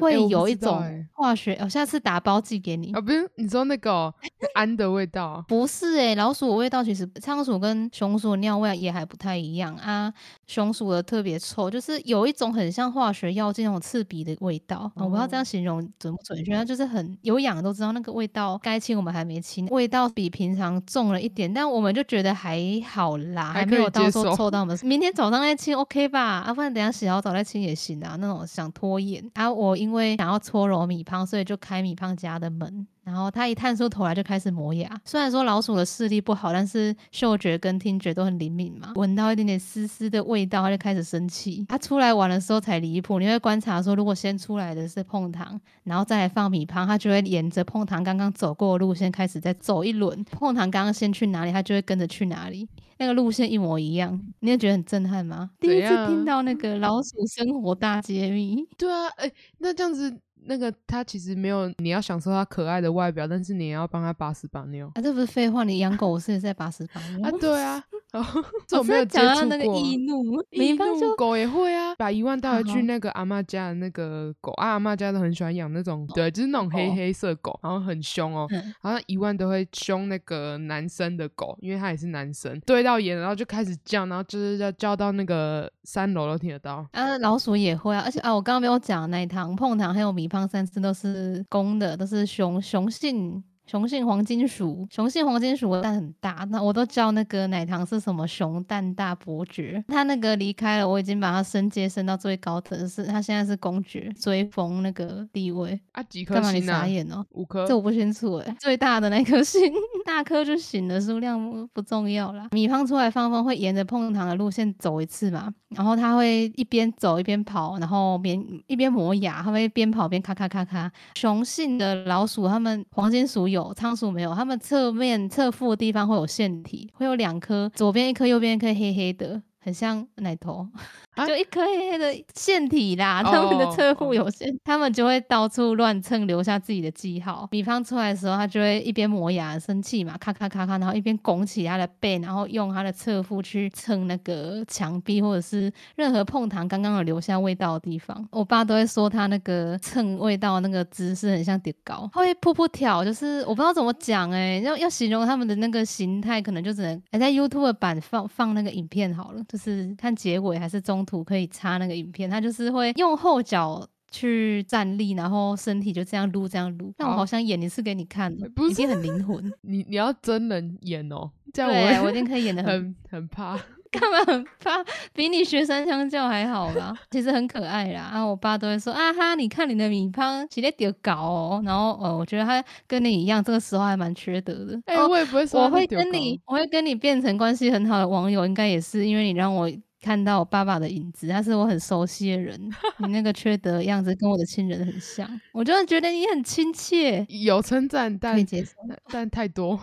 [0.00, 2.92] 会有一种化学，我、下次打包寄给你。
[2.92, 4.14] 啊，不是你说那个哦
[4.54, 10.12] 氨的味道啊，不是诶、老鼠的味道其实仓鼠跟熊鼠的尿味也还不太一样啊。
[10.46, 26.40] 熊鼠的特别臭，就是有一种很像化学药剂那种刺鼻的味道、啊我不知道这样形容准不准确，它就是很有痒的都知道那个味道该清我们还没清，味道比平常重了一点，但我们就觉得还好啦，还没有到接受说臭到我们 明天早上再清 OK 吧？
[26.40, 28.16] 啊，不然等下洗好澡再清也行啊。
[28.18, 32.86] 那种想拖延啊，我因为想要搓揉米胖，所以就开米胖家的门。
[33.04, 34.90] 然后他一探出头来就开始磨牙。
[35.04, 38.92] 虽然说老鼠的视力不好，但是嗅觉跟听觉都很灵敏嘛。
[38.96, 41.64] 闻到一点点丝丝的味道，它就开始生气。
[41.68, 50.24] 它出来玩的时候才离谱，你会观察说，如果先出来的是碰糖，然后再来放米胖，它就会沿着碰糖刚刚走过的路线开始再走一轮。
[50.24, 52.68] 碰糖刚刚先去哪里，它就会跟着去哪里。
[52.96, 55.50] 那个路线一模一样，你会觉得很震撼吗？
[55.58, 69.74] 第一次听到那个老鼠生活大揭秘，对啊，哎、那这样子，那个他其实没有，你要享受他可爱的外表，但是你也要帮他把屎把尿啊，这不是废话，你养狗我是也在把屎把尿啊，对啊， 然后这我我没有接触讲到那个过。
[69.84, 86.86] 易怒，易怒狗也会啊，把一万带回去那个阿妈家的那个狗啊，阿妈家都很喜欢养那种，对，就是那种黑哦黑色狗，然后很凶哦，嗯好像一万都会凶那个男生的狗，因为他也是男生，对到眼，然后就开始叫，然后就是要叫到那个三楼都听得到。
[86.92, 99.82] 啊，老鼠也会啊，而且啊，我刚刚没有讲那一糖碰糖还有米胖三次都是公的，都是雄雄性雄性黄金鼠，雄性黄金鼠的蛋很大，那我都叫那个奶糖是什么熊蛋大伯爵。
[99.88, 105.78] 他那个离开了，我已经把它升阶升到最高层，是他现在是公爵，追封那个地位。
[105.92, 106.60] 啊，几颗干嘛你？
[106.94, 107.24] 眼哦？
[107.30, 107.74] 五颗这。
[107.74, 109.60] 我不清楚哎，最大的那颗星，
[110.04, 112.48] 大颗就行了，数量不不重要啦。
[112.52, 120.90] 米胖出来放风会沿着碰糖的路线走一次嘛，然后他会一边走一边跑，然后边一边磨牙，他会边跑边咔咔咔咔。
[121.14, 129.42] 雄性的老鼠，他们黄金鼠有，仓鼠没有，它们侧面侧腹的地方会有腺体，会有两颗，左边一颗，右边一颗黑黑的。
[129.64, 130.68] 很像奶头，
[131.14, 133.22] 啊 就一颗黑黑的腺体啦。
[133.22, 137.48] 他们的哦侧腹有腺，他们就会到处乱蹭，留下自己的记号。
[137.50, 148.28] 比方出来的时候，他就会一边磨牙生气嘛，咔咔咔咔，然后一边拱起他的背，然后用他的侧腹去蹭那个墙壁或者是任何碰糖刚刚有留下味道的地方。
[148.30, 163.88] 我爸都会说他那个蹭味道那个姿势很像叠高，他会噗噗跳，就是我不知道怎么讲哎、要要形容他们的那个形态，可能就只能哎在 YouTube 版放放那个影片好了，就是看结尾还是中途可以插那个影片，他就是会用后脚。
[164.10, 166.94] 去站立，然后身体就这样撸，这样撸。
[166.96, 169.42] 但我好好像演一次给你看的，不一定很灵魂。
[169.62, 173.58] 你你要真人演哦，这样，我我一定可以演的很很很怕。
[173.94, 174.84] 干嘛很怕？
[175.12, 178.02] 比你学三相教还好啦， 其实很可爱啦。
[178.02, 181.62] 啊，我爸都会说啊哈，你看你的米胖起来丢搞哦。
[181.64, 184.80] 然后呃，我觉得他跟你一样，这个时候还蛮缺德的。
[184.86, 189.70] 哎、哦我也不会说我会跟你，我会跟你变成关系很好的网友，应该也是因为你让我
[190.02, 192.58] 看到我爸爸的影子，他是我很熟悉的人。
[192.98, 198.34] 你那个缺德的样子跟我的亲人很像，我真的觉得你很亲切，有称赞，但。
[198.44, 199.78] 但但太多。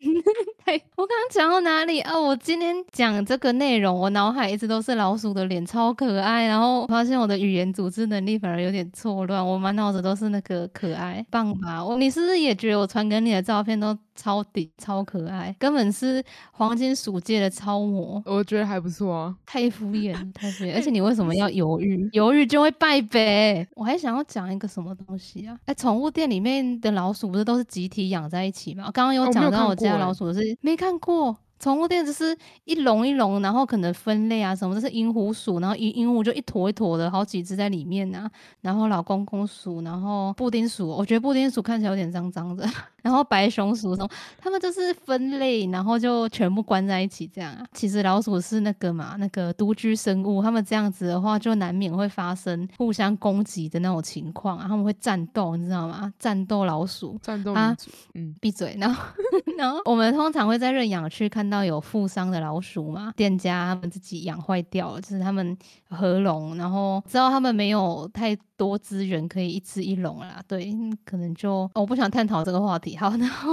[0.66, 2.18] 嘿，我刚刚讲到哪里啊？
[2.18, 6.46] 我今天讲这个内容，我脑海一直都是老鼠的脸，超可爱。
[6.46, 11.84] 然后发现我的语言组织能力反而有点错乱，我满脑子都是那个可爱，棒吧？
[11.84, 16.22] 我你是不是也觉得我传给你的照片都超顶、超可爱，根本是
[16.52, 18.22] 黄金鼠界的超模？
[18.26, 19.36] 我觉得还不错啊。
[19.44, 20.74] 太敷衍了，太敷衍！
[20.76, 22.08] 而且你为什么要犹豫？
[22.12, 23.66] 犹豫就会败北。
[23.74, 25.58] 我还想要讲一个什么东西啊？
[25.66, 28.90] 哎，宠物店里面的老鼠不是都是集体养在一起吗？
[28.92, 31.36] 刚刚有讲到我家老鼠是没看过。
[31.60, 38.28] 宠物店只是一笼一笼，然后可能分类啊什么，这是银狐鼠，然后银银狐就一坨一坨的，好几只在里面呐、
[38.60, 42.68] 然后老公公鼠，然后布丁鼠，我觉得布丁鼠看起来有点脏脏的，
[43.04, 47.66] 然后白熊鼠什么，他们就是分类，然后就全部关在一起这样啊。
[47.74, 56.10] 其实老鼠是那个嘛，那个独居生物，他们这样子的话，就难免会发生互相攻击的那种情况啊，他们会战斗，你知道吗？
[56.18, 57.18] 战斗老鼠。
[57.22, 57.76] 战斗啊
[58.14, 58.74] 嗯，闭嘴！
[58.80, 59.04] 然后，
[59.58, 65.54] 然后我们通常会在认养区看到有负伤的老鼠嘛，店家他们自己养坏掉了，就是他们
[65.90, 68.34] 合笼，然后知道他们没有太
[68.66, 72.96] 多资源可以一只一笼啦，对，嗯可能就、哦我不想探讨这个话题。
[72.96, 73.52] 好， 然后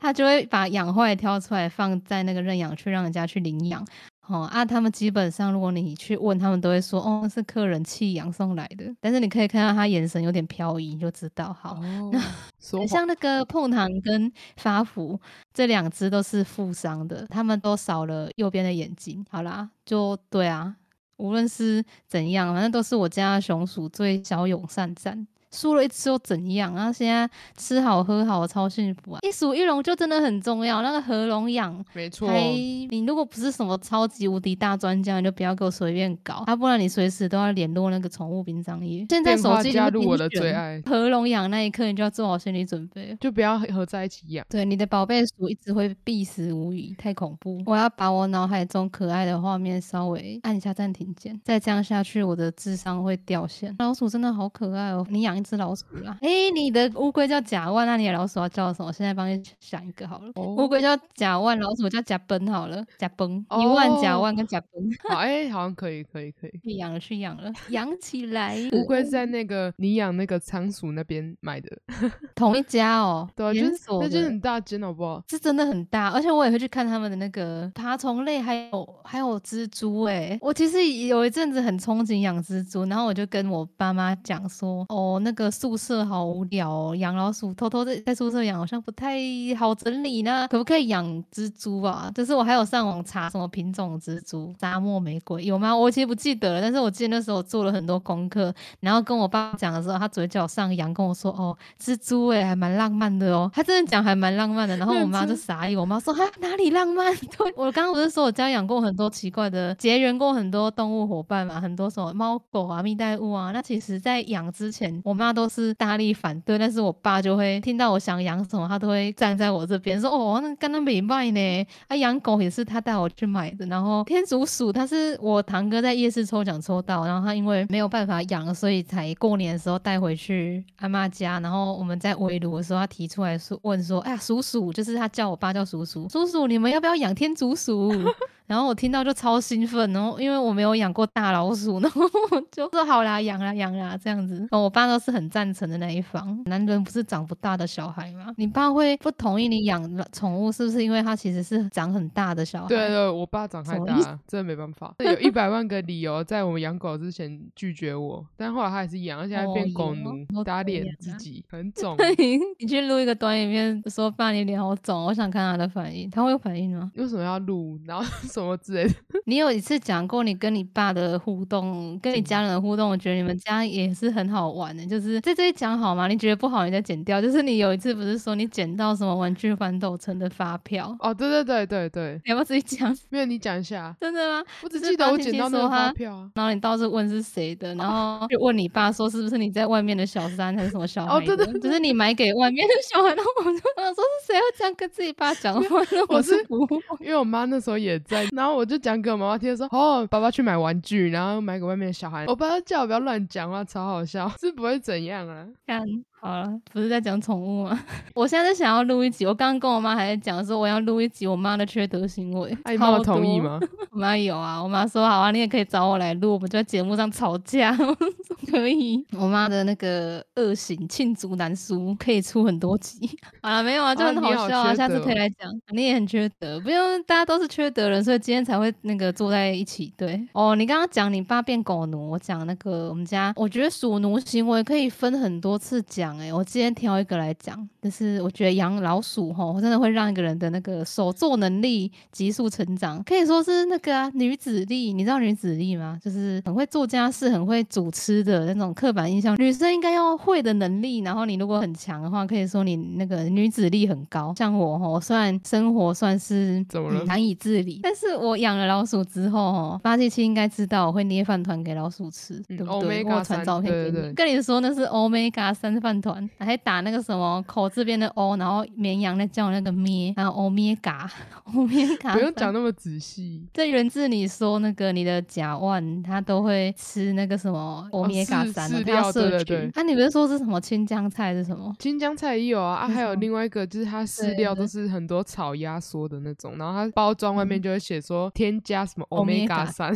[0.00, 3.84] 他就会把养坏挑出来放在那个认养区，让人家去领养。
[4.28, 11.80] 哦啊，他们基本上如果你去问，他们都会说哦是客人弃养送来的，但是你可以看到他眼神有点飘移，你就知道好。
[11.82, 12.12] 哦，
[12.60, 15.18] 说谎很像那个碰糖跟发福
[15.54, 19.24] 这两只都是负伤的，他们都少了右边的眼睛。
[19.30, 20.76] 好啦，就对啊，
[21.18, 25.26] 无论是怎样，反正都是我家的熊鼠最骁勇善战。
[25.50, 26.74] 输了一次又怎样？
[26.74, 29.20] 然后现在吃好喝好，超幸福啊！
[29.22, 30.82] 一鼠一龙就真的很重要。
[30.82, 39.06] 那个合笼养，没错，还你如果不是什么超级无敌大专家，你就不要给我随便搞，啊，不然你随时都要联络那个宠物殡葬业。
[39.08, 43.16] 现在手机加入我的最爱，合笼养那一刻，你就要做好心理准备。
[43.20, 44.44] 就不要合在一起养。
[44.48, 47.62] 对，你的宝贝鼠一直会必死无疑，太恐怖。
[47.64, 53.74] 我要把我脑海中可爱的画面稍微按一下暂停键，再这样下去，我的智商会掉线。
[53.78, 55.06] 老鼠真的好可爱哦！
[55.08, 56.18] 你养一只老鼠啦？
[56.22, 58.88] 诶，你的乌龟叫甲万，那你的老鼠要叫什么？
[58.88, 60.30] 我现在帮你想一个好了。
[60.36, 66.50] 乌哦，龟叫甲万，老鼠叫甲奔好了，甲崩一万甲哦万跟甲奔， 好，哎、好像可以，可以，可以。
[66.62, 68.56] 去养了，去养了，养起来。
[68.72, 71.78] 乌龟是在那个你养那个仓鼠那边买的，
[72.34, 73.52] 同一家哦，对啊，
[74.00, 75.22] 那就是很大间，好不好？
[75.28, 80.38] 是真的很大，而且我也会去看他们的那个爬虫类，还有还有蜘蛛、欸。
[80.40, 89.18] 我其实有一阵子很憧憬养蜘蛛，然后我就跟我爸妈讲说，哦，那那个宿舍好无聊哦，养老鼠偷偷在在宿舍养好像不太
[89.58, 92.10] 好整理呢，可不可以养蜘蛛啊？
[92.14, 95.76] 就是我还有上网查什么品种蜘蛛，沙漠玫瑰有吗？
[95.76, 103.50] 我其实不记得了，但是我记得那时候做了很多功课，然后跟我爸讲的时候，他嘴角上扬跟我说，哦，蜘蛛诶、还蛮浪漫的哦。
[103.52, 107.14] 他真的讲还蛮浪漫的，然后我妈就傻眼，我妈说哈哪里浪漫？
[107.36, 113.52] 对我刚刚不是说我家养过很多奇怪的，结缘过很多动物伙伴嘛，很多什么猫狗啊、蜜袋鼯啊。
[113.52, 121.66] 那其实在养之前，我妈都是大力反对，但是我爸就会听到我想养什么，他都会站在我这边说哦，那刚刚没卖呢。
[121.88, 137.92] 啊，养狗也是他带我去买的，然后天竺鼠他是我堂哥在夜市抽奖抽到，然后他因为没有办法养，所以才过年的时候带回去阿妈家，然后我们在围炉的时候，他提出来说问说，哎呀，叔叔，就是他叫我爸叫叔叔，叔叔你们要不要养天竺鼠？
[138.48, 142.00] 然后我听到就超兴奋，然后因为我没有养过大老鼠， 然后
[142.30, 144.48] 我就说好啦，养啦养啦这样子。
[144.50, 148.32] 我爸都是很赞成的那一方，男人不是长不大的小孩吗？
[148.36, 152.68] 你爸会不同意你养宠物，是不是因为他其实是长很大的小孩？
[152.68, 161.96] 对对，我爸长太大，真的没办法，有一百万个理由在我们养狗之前拒绝我，但后来他还是养，而且还变狗奴，打脸自己，很肿。
[162.58, 166.90] 你去录一个短影片，说爸你脸好肿，我想看他的反应，他会有反应吗？
[166.96, 167.78] 为什么要录？
[167.86, 168.94] 然后什么之类的？
[169.26, 174.84] 你有一次讲过你跟你爸的互动，跟你家人的互动，我觉得你们家也是很好玩的。
[174.86, 176.08] 就是在这里讲好吗？
[176.08, 177.20] 你觉得不好，你再剪掉。
[177.20, 180.96] 就是你有一次不是说你捡到什么玩具反斗城的发票？
[181.00, 182.96] 哦，对对对对对，你要不要自己讲？
[183.10, 183.94] 没有，你讲一下。
[184.00, 184.44] 真的吗？
[184.62, 191.14] 我只记得我捡到那个发票，然后你倒是问是谁的，然后 就问你爸说是不是你在外面的小三还是什么小孩？
[191.14, 193.08] 哦，对对，就是你买给外面的小孩。
[193.14, 195.80] 然后我就想说是谁要这样跟自己爸讲话？
[196.08, 196.66] 我是不，
[197.00, 202.24] 因为我妈那时候也在，然后我就讲给我妈妈听说，哦，爸爸去买玩具，然后买给外面的小孩。
[202.26, 205.46] 我爸叫我不要乱讲话，超好笑，是不会怎样啊？
[205.66, 205.84] 看。
[206.20, 207.78] 好了，不是在讲宠物吗？
[208.12, 212.56] 我现在想要录一集，我刚刚跟我妈还在讲说我要录一集我妈的缺德行为。
[212.66, 213.60] 你妈同意吗？
[213.92, 217.76] 我妈有啊，我妈说好啊，你也可以找我来录，我们就在节目上吵架，
[218.50, 219.04] 可以。
[219.12, 223.08] 我妈的那个恶行罄竹难书，可以出很多集。
[223.40, 225.48] 好了，没有啊，就很好笑啊，下次可以来讲。
[225.72, 229.92] 你也很缺德，不用，大家都是缺德人，所以今天才会那个坐在一起。
[229.96, 236.07] 对哦，你刚刚讲你爸变狗奴，我讲那个我们家，我觉得属奴行为可以分很多次讲。
[236.18, 244.92] 哎，我今天挑一个来讲，就是我觉得养老鼠吼，真的会让一个人的那个手作能力急速成长，可以说是那个啊女子力。
[244.92, 245.98] 你知道女子力吗？
[246.00, 251.00] 就是很会做家事、很会煮吃的那种刻板印象，女生应该要会的能力。
[251.00, 254.32] 然后你如果很强的话，可以说你那个女子力很高。
[254.38, 256.64] 像我吼，虽然生活算是
[257.06, 263.04] 难以自理，但是我养了老鼠之后吼，八七七应该知道我会捏饭团给老鼠吃，对不对？
[263.04, 265.97] 我传照片给你，跟你说那是 omega 三饭。
[266.00, 271.10] 团还打那个什么口字边的 o，然后绵羊在叫那个咩，还有欧米伽，
[271.54, 272.12] 欧米伽。
[272.14, 273.46] 不用讲那么仔细。
[273.52, 279.70] 这源自你说那个你的甲烷，它都会吃那个什么欧米伽三的，他要摄取。
[279.74, 281.74] 那你不是说是什么青江菜是什么？
[281.78, 289.94] 青江菜也有啊，啊还有另外一个就是它饲料都是很多草压缩的那种，然后它包装外面就会写说添加什么欧米伽三，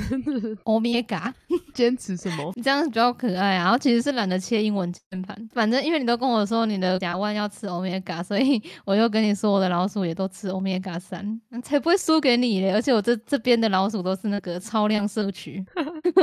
[0.65, 1.33] 欧米伽，
[1.73, 2.53] 坚持什么？
[2.55, 3.63] 你这样比较可爱啊。
[3.65, 6.03] 然后其实是懒得切英文键盘，反正因为。
[6.03, 12.73] 你都跟我说你的甲烷要吃欧米伽，所以我又跟你说我的老鼠也都吃欧米伽三， 才不会输给你嘞。
[12.73, 15.65] 而且我这这边的老鼠都是那个超量摄取。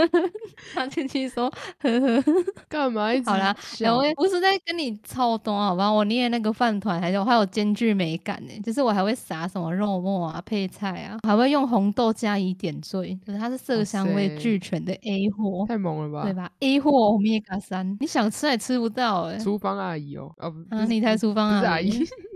[0.76, 2.24] 他进去说：“呵呵，
[2.68, 3.08] 干嘛？
[3.26, 5.90] 好啦，两位不是在跟你操多好吧？
[5.90, 16.24] 我捏那个饭团还有还有兼具美感呢，就是我还会撒什么肉末啊、配菜啊，还会用红豆加以点缀，就是它是色香味俱全的 A 货，太猛了吧？
[16.24, 21.90] 对吧？A 货欧米伽三，你想吃也吃不到哎。”方阿姨哦，啊不，你才厨房阿姨，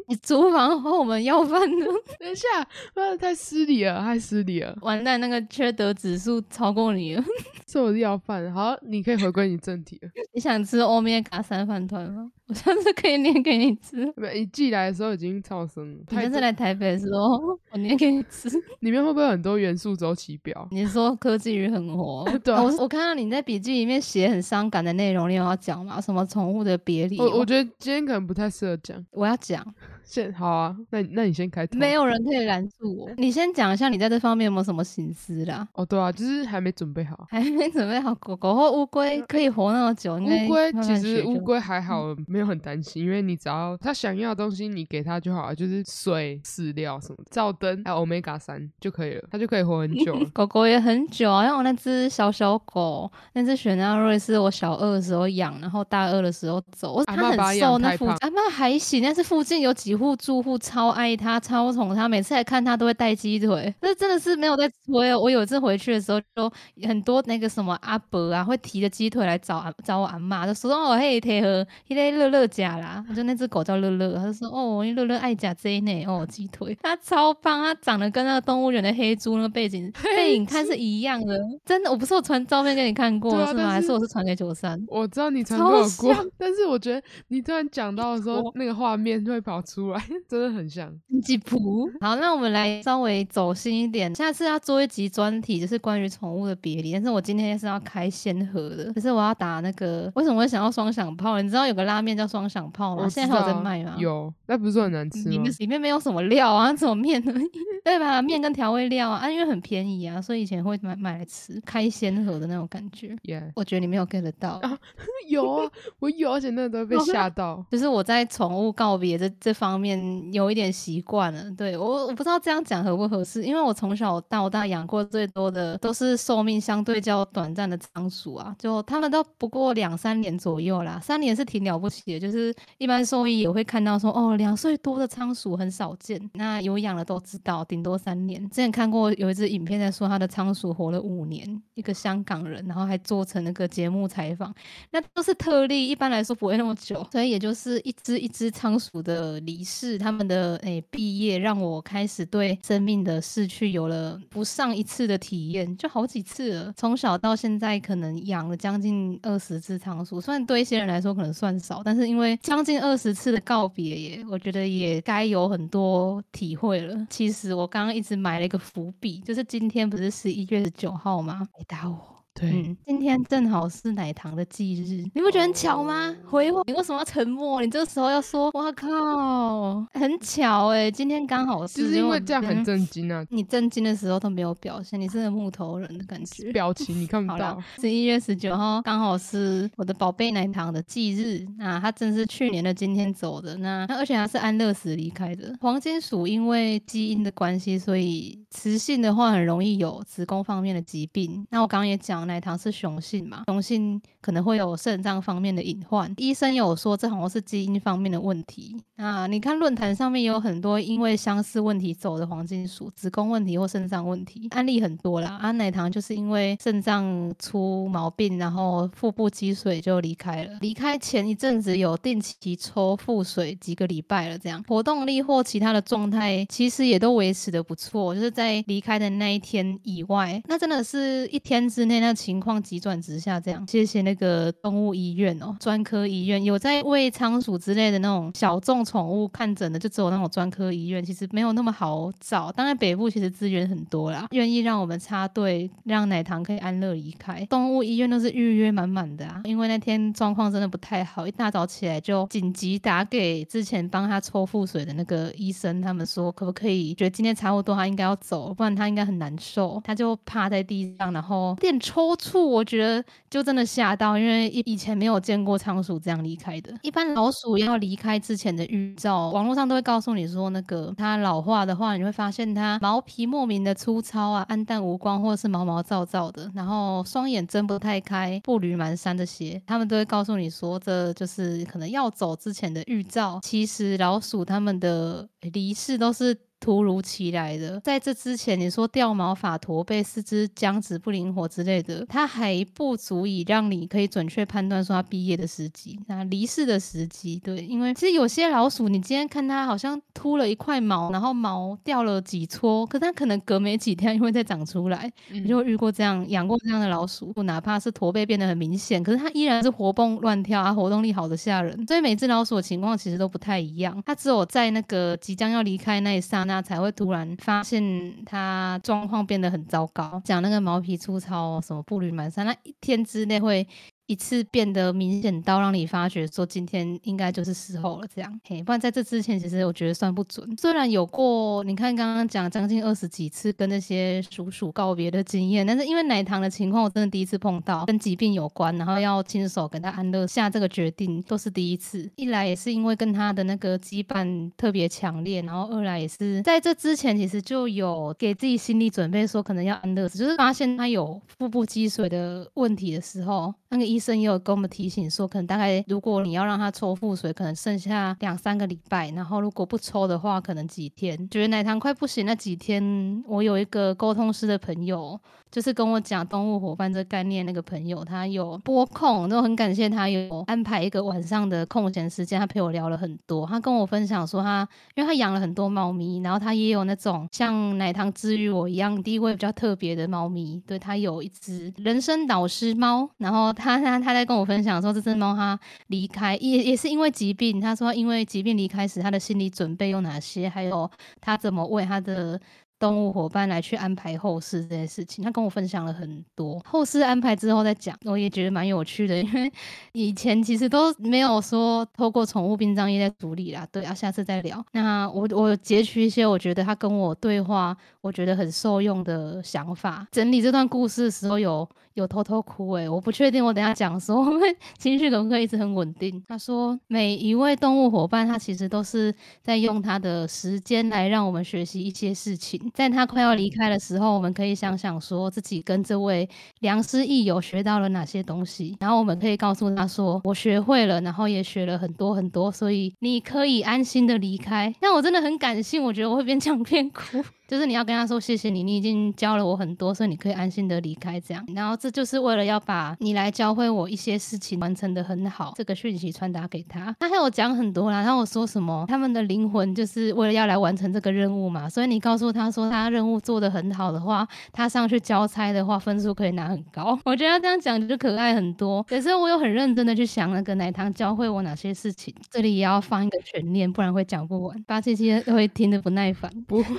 [0.07, 1.85] 你厨房和我们要饭呢？
[2.19, 2.47] 等一下，
[2.95, 7.23] 啊，太失礼了，太失礼了，完蛋，那个缺德指数超过你了，
[7.67, 8.51] 是我要饭。
[8.53, 10.09] 好，你可以回归你正题了。
[10.33, 12.31] 你想吃欧米伽三饭团吗？
[12.47, 14.13] 我下次可以念给你吃。
[14.33, 15.99] 你寄来的时候已经超生了。
[16.09, 18.49] 你下次来台北的时候，我念给你吃。
[18.81, 20.67] 里面会不会很多元素周期表？
[20.71, 22.25] 你说科技与很活？
[22.43, 22.61] 对啊。
[22.61, 26.01] 我我看到你在笔记里面写很伤感的内容，你有要讲吗？
[26.01, 27.17] 什么宠物的别离？
[27.17, 29.03] 我我觉得今天可能不太适合讲。
[29.11, 29.65] 我要讲。
[30.03, 31.77] 先好啊，那那你先开头。
[31.77, 33.09] 没有人可以拦住我。
[33.17, 35.67] 你先讲一下你在这方面有没有什么心思啦？
[35.73, 37.25] 哦，对啊，就是还没准备好。
[37.29, 40.15] 还没准备好，狗狗或乌龟可以活那么久？
[40.15, 50.17] 乌龟其实乌龟还好，没有很担心，因为你只要它想要的东西，你给它就好了，就是水、饲料什么的、照灯，还有欧米伽三就可以了，它就可以活很久。
[50.33, 65.15] 狗狗也很久啊，像我那只小小狗，那只雪纳瑞是我小二的时候养，然后大二的时候走，它很瘦，那附阿妈还行，但是附近有几户住户超爱他，超宠他，每次来看他都会带鸡腿， 那真的是没有在吹。
[65.15, 66.51] 我有一次回去的时候，就
[66.87, 73.03] 很多那个什么阿伯啊，会提着鸡腿来找找我阿妈，就说哦嘿，贴合一类乐乐家啦。
[73.15, 83.69] 就那只狗叫乐乐，他就说哦，乐乐爱夹这呢，哦鸡腿，它超棒，它长得跟那个动物园的黑猪那个背景 背影看是一样的，真的，我不是我传照片给你看过是吗？
[83.69, 84.79] 还是我是传给九三？
[84.87, 90.89] 我知道你传给我过， 但是我觉得你突然讲到的时候，那个画面就会跑出来， 真的很像
[91.21, 91.89] 吉普。
[91.99, 96.93] 好，那我们来稍微走心一点，下次要做一集专题，就是关于宠物的别离。
[96.93, 101.41] 但是我今天是要开先河的，可是我要打那个，为什么会想要双响炮？
[101.41, 102.13] 你知道有个拉面。
[102.13, 103.01] 叫双响炮吗？
[103.05, 103.95] 我现在还有在卖吗？
[103.97, 105.51] 有，那不是说很难吃吗里面？
[105.57, 107.49] 里面没有什么料啊，只有面而已，
[107.83, 108.21] 对吧？
[108.21, 113.15] 面跟调味料啊，啊因为很便宜啊，所以以前会买买来吃，开先河的那种感觉。
[113.23, 114.61] 耶、我觉得你没有 get 得到，
[115.27, 117.65] 有啊，我有，而且那个都被吓到。
[117.71, 121.49] 就是我在宠物告别这这方方面有一点习惯了。
[121.57, 132.19] 对我，我不知道这样讲合不合适，因为我从小到大养过最多的都是寿命相对较短暂的仓鼠啊，就他们都不过两三年左右啦，三年是挺了不起的。
[132.19, 138.39] 就是一般兽医也会看到说，哦，两岁多的仓鼠很少见，那有养的都知道，顶多三年。
[138.49, 144.53] 之前看过有一支影片在说他的仓鼠活了五年，一个香港人，然后还做成那个节目采访。
[144.91, 156.73] 那都是特例，一般来说不会那么久，所以也就是一只一只仓鼠的离是，他们的诶毕业，让我开始对生命的逝去有了不上一次的体验，就好几次了。
[156.75, 167.07] 从小到现在，可能养了将近二十只仓鼠，虽然对一些人来说可能算少，但是因为将近二十次的告别耶，我觉得也该有很多体会了。
[167.09, 171.47] 其实我刚刚一直埋了一个伏笔，就是今天不是十一月十九号吗？
[171.57, 172.12] 没打我。
[172.33, 176.15] 对，嗯，今天正好是奶糖的忌日，你不觉得很巧吗？
[176.25, 177.61] 回我，你为什么要沉默？
[177.61, 186.51] 你这个时候要说，哇靠，很巧哎、今天刚好是，就是因为这样很嗯震惊啊，你震惊的时候都没有表现，你是个木头人的感觉。
[186.51, 195.55] 表情你看不到。，十一月十九号刚好是我的宝贝奶糖的忌日，那他正是去年的今天走的，那那而且他是安乐死离开的。
[195.61, 201.45] 黄金鼠因为基因的关系，所以雌性的话很容易有子宫方面的疾病。
[201.51, 206.13] 那我刚刚也讲，奶糖是雄性嘛，雄性可能会有肾脏方面的隐患。
[206.17, 208.75] 医生有说这好像是基因方面的问题。
[208.95, 215.37] 那你看论坛上面有很多因为相似问题走的黄金鼠，子宫问题或肾脏问题，案例很多啦。
[215.41, 220.57] 啊，奶糖就是因为肾脏出毛病，然后腹部积水就离开了。
[220.61, 233.65] 离开前一阵子有定期抽腹水几个礼拜了，这样活动力或其他的状态其实也都维持的不错，就是在离开的那一天以外，那真的是一天之内那情况急转直下这样。
[233.67, 242.51] 谢谢那个动物医院哦，专科医院有在为仓鼠之类的那种小众宠物看诊的，就只有那种专科医院，其实没有那么好找。
[242.51, 247.45] 当然北部其实资源很多啦，愿意让我们插队，让奶糖可以安乐离开。
[247.45, 259.81] 动物医院都是预约满满的啊，因为那天状况真的不太好，一大早起来就紧急打给之前帮他抽腹水的那个医生，他们说可不可以，觉得今天差不多他应该要走，不然他应该很难受。
[259.83, 266.73] 他就趴在地上，然后电抽抽搐，我觉得就真的吓到，因为以前没有见过仓鼠这样离开的。
[266.81, 283.39] 一般老鼠要离开之前的预兆，网络上都会告诉你说，那个它老化的话，你会发现它毛皮莫名的粗糙啊，暗淡无光，或者是毛毛躁躁的，然后双眼睁不太开，步履蹒跚这些，他们都会告诉你说，这就是可能要走之前的预兆。
[283.41, 286.37] 其实老鼠他们的离世都是。
[286.63, 297.37] 突如其来的，在这之前，你说掉毛发、驼背、四肢僵直不灵活之类的，它还不足以让你可以准确判断说它毕业的时机，那离世的时机。
[297.43, 305.11] 对，因为其实有些老鼠，你今天看它好像秃了一块毛，然后毛掉了几撮，可它可能隔没几天又会再长出来。
[305.31, 311.85] 嗯你就会遇过这样养过这样的老鼠，哪怕是驼背变得很明显，可是它依然是活蹦乱跳啊，活动力好的吓人。
[311.85, 320.21] 所以每只老鼠的情况其实都不太一样，它只有在那个即将要离开那一刹那，他才会突然发现他状况变得很糟糕。
[320.23, 323.67] 讲那个毛皮粗糙，什么步履蹒跚，那一天之内会。
[324.13, 330.55] 一次变得明显到让你发觉说今天应该就是时候了，这样嘿，不然在这之前其实我觉得算不准。
[330.55, 342.07] 虽然有过你看刚刚讲将近二十几次跟那些鼠鼠告别的经验，但是因为奶糖的情况我真的第一次碰到，跟疾病有关，然后要亲手给他安乐下这个决定都是第一次。
[342.15, 361.17] 一来也是因为跟他的那个羁绊特别强烈，然后二来也是在这之前其实就有给自己心理准备说可能要安乐死，就是发现他有腹部积水的问题的时候，那个医生也有跟我们提醒说，可能大概如果你要让他抽腹水，可能剩下两三个礼拜，然后如果不抽的话，可能几天。
[361.29, 365.19] 觉得奶糖快不行那几天，我有一个沟通师的朋友。
[365.53, 373.45] 就是跟我讲动物伙伴这概念，那个朋友他有拨空，都很感谢他有安排一个晚上的空闲时间，他陪我聊了很多。
[373.45, 392.39] 他跟我分享说他，因为他养了很多猫咪，然后他也有那种像奶糖治愈我一样地位比较特别的猫咪，对他有一只人生导师猫，然后他他他在跟我分享说，这只猫它离开也也是因为疾病，他说因为疾病离开时他的心理准备有哪些，还有他怎么为他的。
[392.79, 395.23] 动物伙伴来去安排后事这件事情。
[395.23, 399.49] 他跟我分享了很多后事安排之后再讲，我也觉得蛮有趣的，因为
[399.93, 403.65] 以前其实都没有说透过宠物殡葬业在处理啦。
[403.71, 404.61] 对啊，下次再聊。
[404.73, 410.05] 那我我截取一些我觉得他跟我对话，我觉得很受用的想法。
[410.11, 411.65] 整理这段故事的时候有。
[411.95, 414.25] 有偷偷哭诶，我不确定我等下讲的时候，
[414.79, 416.23] 情绪可不可以一直很稳定。
[416.27, 422.59] 他说，每一位动物伙伴，他其实都是在用他的时间来让我们学习一些事情。
[422.73, 426.27] 在他快要离开的时候，我们可以想想说自己跟这位
[426.61, 434.73] 良师益友学到了哪些东西，然后我们可以告诉他说，我学会了，然后也学了很多很多，所以你可以安心的离开。
[434.81, 437.23] 那我真的很感性，我觉得我会边讲边哭。
[437.53, 441.45] 就是你要跟他说谢谢你，你已经教了我很多，所以你可以安心的离开这样。
[441.53, 446.95] 然后这就是为了要把你来教会我一些事情完成的很好，这个讯息传达给他。
[446.99, 456.97] 他还有讲很多啦，然后我说什么他们的灵魂就是为了要来完成这个任务嘛，所以你告诉他说他任务做的很好的话，他上去交差的话分数可以拿很高。
[457.05, 458.81] 我觉得他这样讲就可爱很多。
[458.81, 464.63] 可是我有很认真的去想那个奶糖教会我哪些事情，这里也要放一个悬念，不然会讲不完。
[464.63, 466.73] 八七七会听得不耐烦，不会。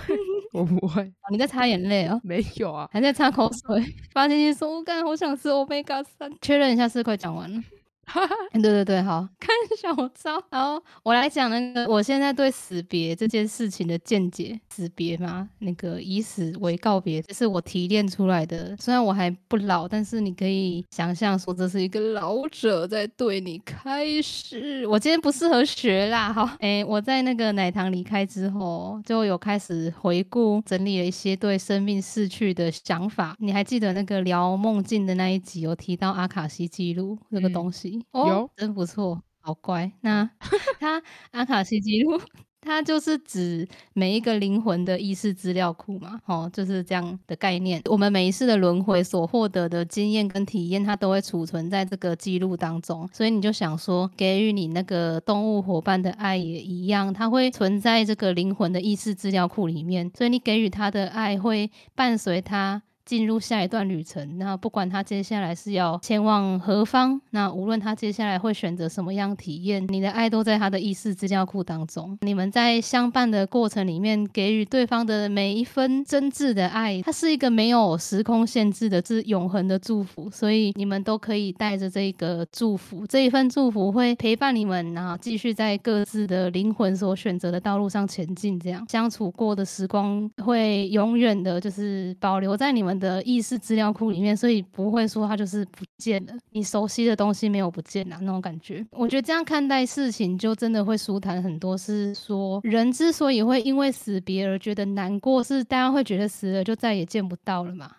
[0.54, 2.18] 我不会，你在擦眼泪哦？
[2.22, 3.84] 没有啊，还在擦口水。
[4.14, 7.60] 发信息说：“我刚好想吃欧贝伽三。”确认一下是快讲完了。
[8.54, 10.42] 对对对，好看小招。
[10.50, 14.58] 然后我来讲那个，我现在对死别这件事情的见解。
[14.70, 18.76] 死别嘛，那个以死为告别，这是我提炼出来的。
[18.76, 24.86] 虽然我还不老，但是你可以想象说，这是一个老者在对你开始。
[24.88, 33.36] 我今天不适合学啦，好，哎，我在那个奶糖离开之后，就有开始回顾整理了一些对生命逝去的想法。
[33.38, 37.93] 你还记得那个聊梦境的那一集，有提到阿卡西记录这个东西？
[38.12, 39.90] 有，真不错，好乖。
[40.00, 40.28] 那
[40.80, 42.20] 他阿卡西记录，
[42.60, 47.82] 它就是指每一个灵魂的意识资料库嘛，哦，就是这样的概念。
[47.84, 53.06] 我们每一次的轮回所获得的经验跟体验，它都会储存在这个记录当中。
[53.12, 60.10] 所以你就想说，给予你那个动物伙伴的爱也一样，它会存在这个灵魂的意识资料库里面。
[60.16, 62.82] 所以你给予它的爱会伴随他。
[63.04, 72.16] 进入下一段旅程，那不管他接下来是要前往何方，那无论他接下来会选择什么样体验，你的爱都在他的意识资料库当中。
[72.22, 80.30] 你们在相伴的过程里面，给予对方的每一分真挚的爱，它是一个没有时空限制的，是永恒的祝福。
[80.30, 88.58] 所以你们都可以带着这个祝福，这一份祝福会陪伴你们，然后继续在各自的灵魂所选择的道路上前进。
[88.58, 92.93] 这样相处过的时光会永远的，就是保留在你们。
[92.98, 96.32] 的意识资料库里面，所以不会说它就是不见了。
[96.50, 98.84] 你熟悉的东西没有不见了那种感觉。
[98.90, 101.76] 我觉得这样看待事情，就真的会舒坦很多。
[101.76, 107.90] 是说，人之所以会因为死别而觉得难过，是大家会觉得死了就再也见不到了嘛。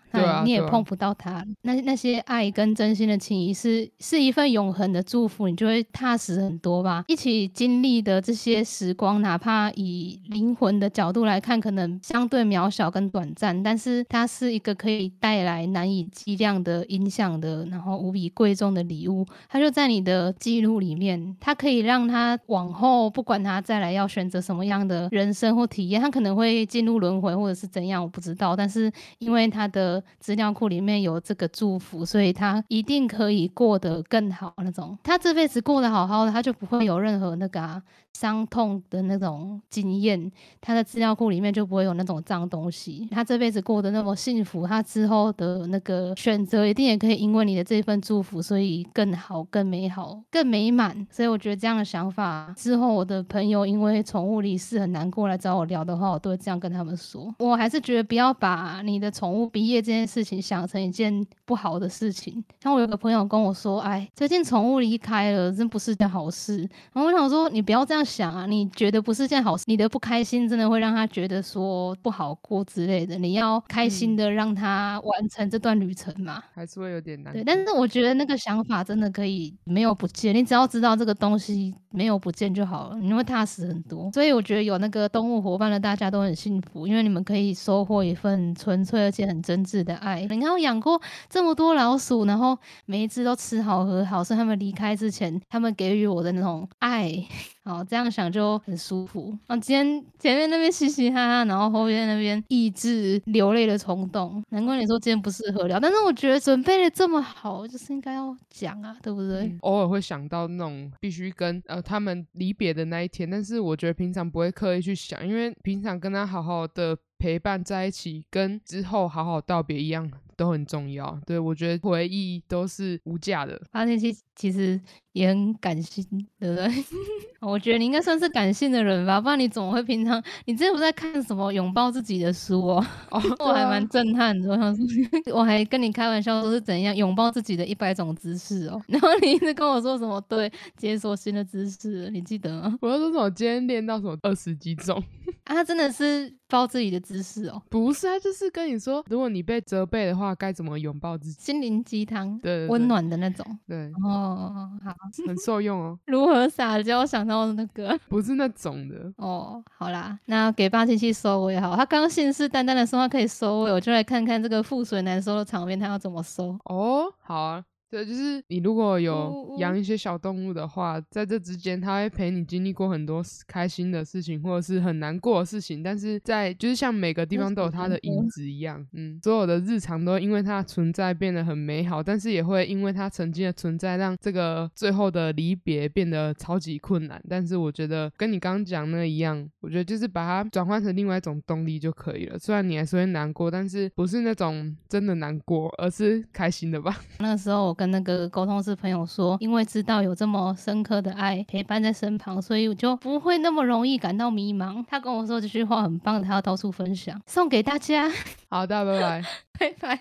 [0.43, 7.03] 你也碰不到他，那那些爱跟真心的情谊是是一份永恒的祝福，你就会踏实很多吧。
[7.07, 19.25] 一起经历的这些时光，哪怕以灵魂的角度来看，可能相对渺小跟短暂，但是它是一个可以带来难以计量的影响的，然后无比贵重的礼物。
[19.49, 28.55] 它就在你的记录里面，它可以让他往后不管他再来要选择什么样的人生或体验，他可能会进入轮回或者是怎样，我不知道。
[28.55, 34.53] 但是因为他的资料库里面有这个祝福，所以他一定可以过得更好。
[34.57, 37.81] 那种他这辈子过得好好的，他就不会有任何那个。
[38.15, 40.31] 伤痛的那种经验，
[40.61, 43.05] 他的资料库里面就不会有那种脏东西。
[43.11, 51.05] 他这辈子过得那么幸福，他之后的那个选择一定也可以因为你的这份祝福，所以更好、更美好、更美满。
[51.11, 57.35] 所以我觉得这样的想法之后，我的朋友因为宠物离世很难过来找我聊的话，我都会这样跟他们说。
[57.39, 62.43] 我还是觉得不要把你的宠物毕业这件事情想成一件不好的事情。
[62.63, 66.57] 像我有个朋友跟我说：“哎，最近宠物离开了，真不是件好事。”
[66.93, 73.17] 然后我想说：“你不要这样。”想啊，你觉得不是件好事，你的不开心真的会让他觉得说不好过之类的。
[73.17, 77.33] 你要开心的让他完成这段旅程嘛，还是会有点难。
[77.33, 84.11] 对，但是我觉得那个想法真的可以没有不见，你只要知道这个东西没有不见就好了，你会踏实很多。
[84.11, 90.21] 所以我觉得有那个动物伙伴的大家都很幸福，因为你们可以收获一份纯粹而且很真挚的爱。
[90.21, 97.11] 你看我养过这么多老鼠，然后每一只都吃好喝好，是他们离开之前，他们给予我的那种爱。
[97.65, 99.35] 好，这样想就很舒服。
[99.47, 105.79] 啊，今天前面那边嘻嘻哈哈，然后后面那边抑制流泪的冲动，难怪你说今天不适合聊。
[105.79, 109.57] 但是我觉得准备的这么好，就是应该要讲啊，对不对？
[109.61, 116.95] 偶尔会想到那种必须跟呃他们离别的那一天，但是我觉得平常不会刻意去想，因为平常跟他好好的。
[117.25, 120.11] 陪伴在一起，跟之后好好道别一样。
[120.37, 123.57] 都很重要，对我觉得回忆都是无价的。
[123.71, 124.77] 发现其其实
[125.15, 126.05] 也很感性，
[126.37, 126.69] 对不对？
[127.39, 130.21] 我觉得你应该算是感性的人吧，不然你怎么会平常？
[130.45, 132.85] 你之前不在看什么拥抱自己的书哦？
[133.11, 134.49] 哦， 我还蛮震撼的。
[134.51, 134.85] 我想说，
[135.33, 138.81] 我还跟你开玩笑说是怎样拥抱自己的一百种姿势哦。
[138.87, 142.77] 然后你一直跟我说什么对解锁新的姿势，你记得吗？
[142.81, 145.01] 我要说什么今天练到什么二十几种
[145.45, 145.63] 啊？
[145.63, 147.61] 真的是抱自己的姿势哦？
[147.69, 151.39] 不是啊，就是跟你说，如果你被责备的话，该怎么拥抱自己？
[151.39, 153.45] 心灵鸡汤，对，温暖的那种。
[153.67, 154.95] 对，哦，好，
[155.27, 155.99] 很受用哦。
[156.05, 157.05] 如何撒娇？
[157.05, 157.97] 想到那个。
[158.09, 167.63] 不是那种的哦，好啦，那给八七七收尾好，他刚刚信誓旦旦的说他可以收尾，我就来看看这个覆水难收的场面，他要怎么收哦，好啊。
[167.89, 175.81] 对，就是你如果有养一些小动物的话，在这之间，它会陪你经历过很多开心的事情，或者是很难过的事情。
[175.81, 187.21] 但是在就是像每个地方都有它的影子一样，嗯，所有的日常都因为它的存在变得很美好，但是也会因为它曾经的存在，让这个最后的离别变得超级困难。
[187.29, 192.37] 但是我觉得跟你刚刚讲那一样，我觉得就是把它转换成另外一种动力就可以了。
[192.39, 196.95] 虽然你还是会难过，但是不是那种真的难过，而是开心的吧？
[197.19, 197.85] 那个时候我跟。
[197.95, 204.83] 那个沟通师朋友说，因为知道有这么深刻的爱陪伴在身旁，所以我就不会那么容易感到迷茫。
[204.89, 208.11] 他跟我说这句话很棒，他要到处分享，送给大家。
[208.49, 209.23] 好的，拜拜，
[209.57, 209.99] 拜拜。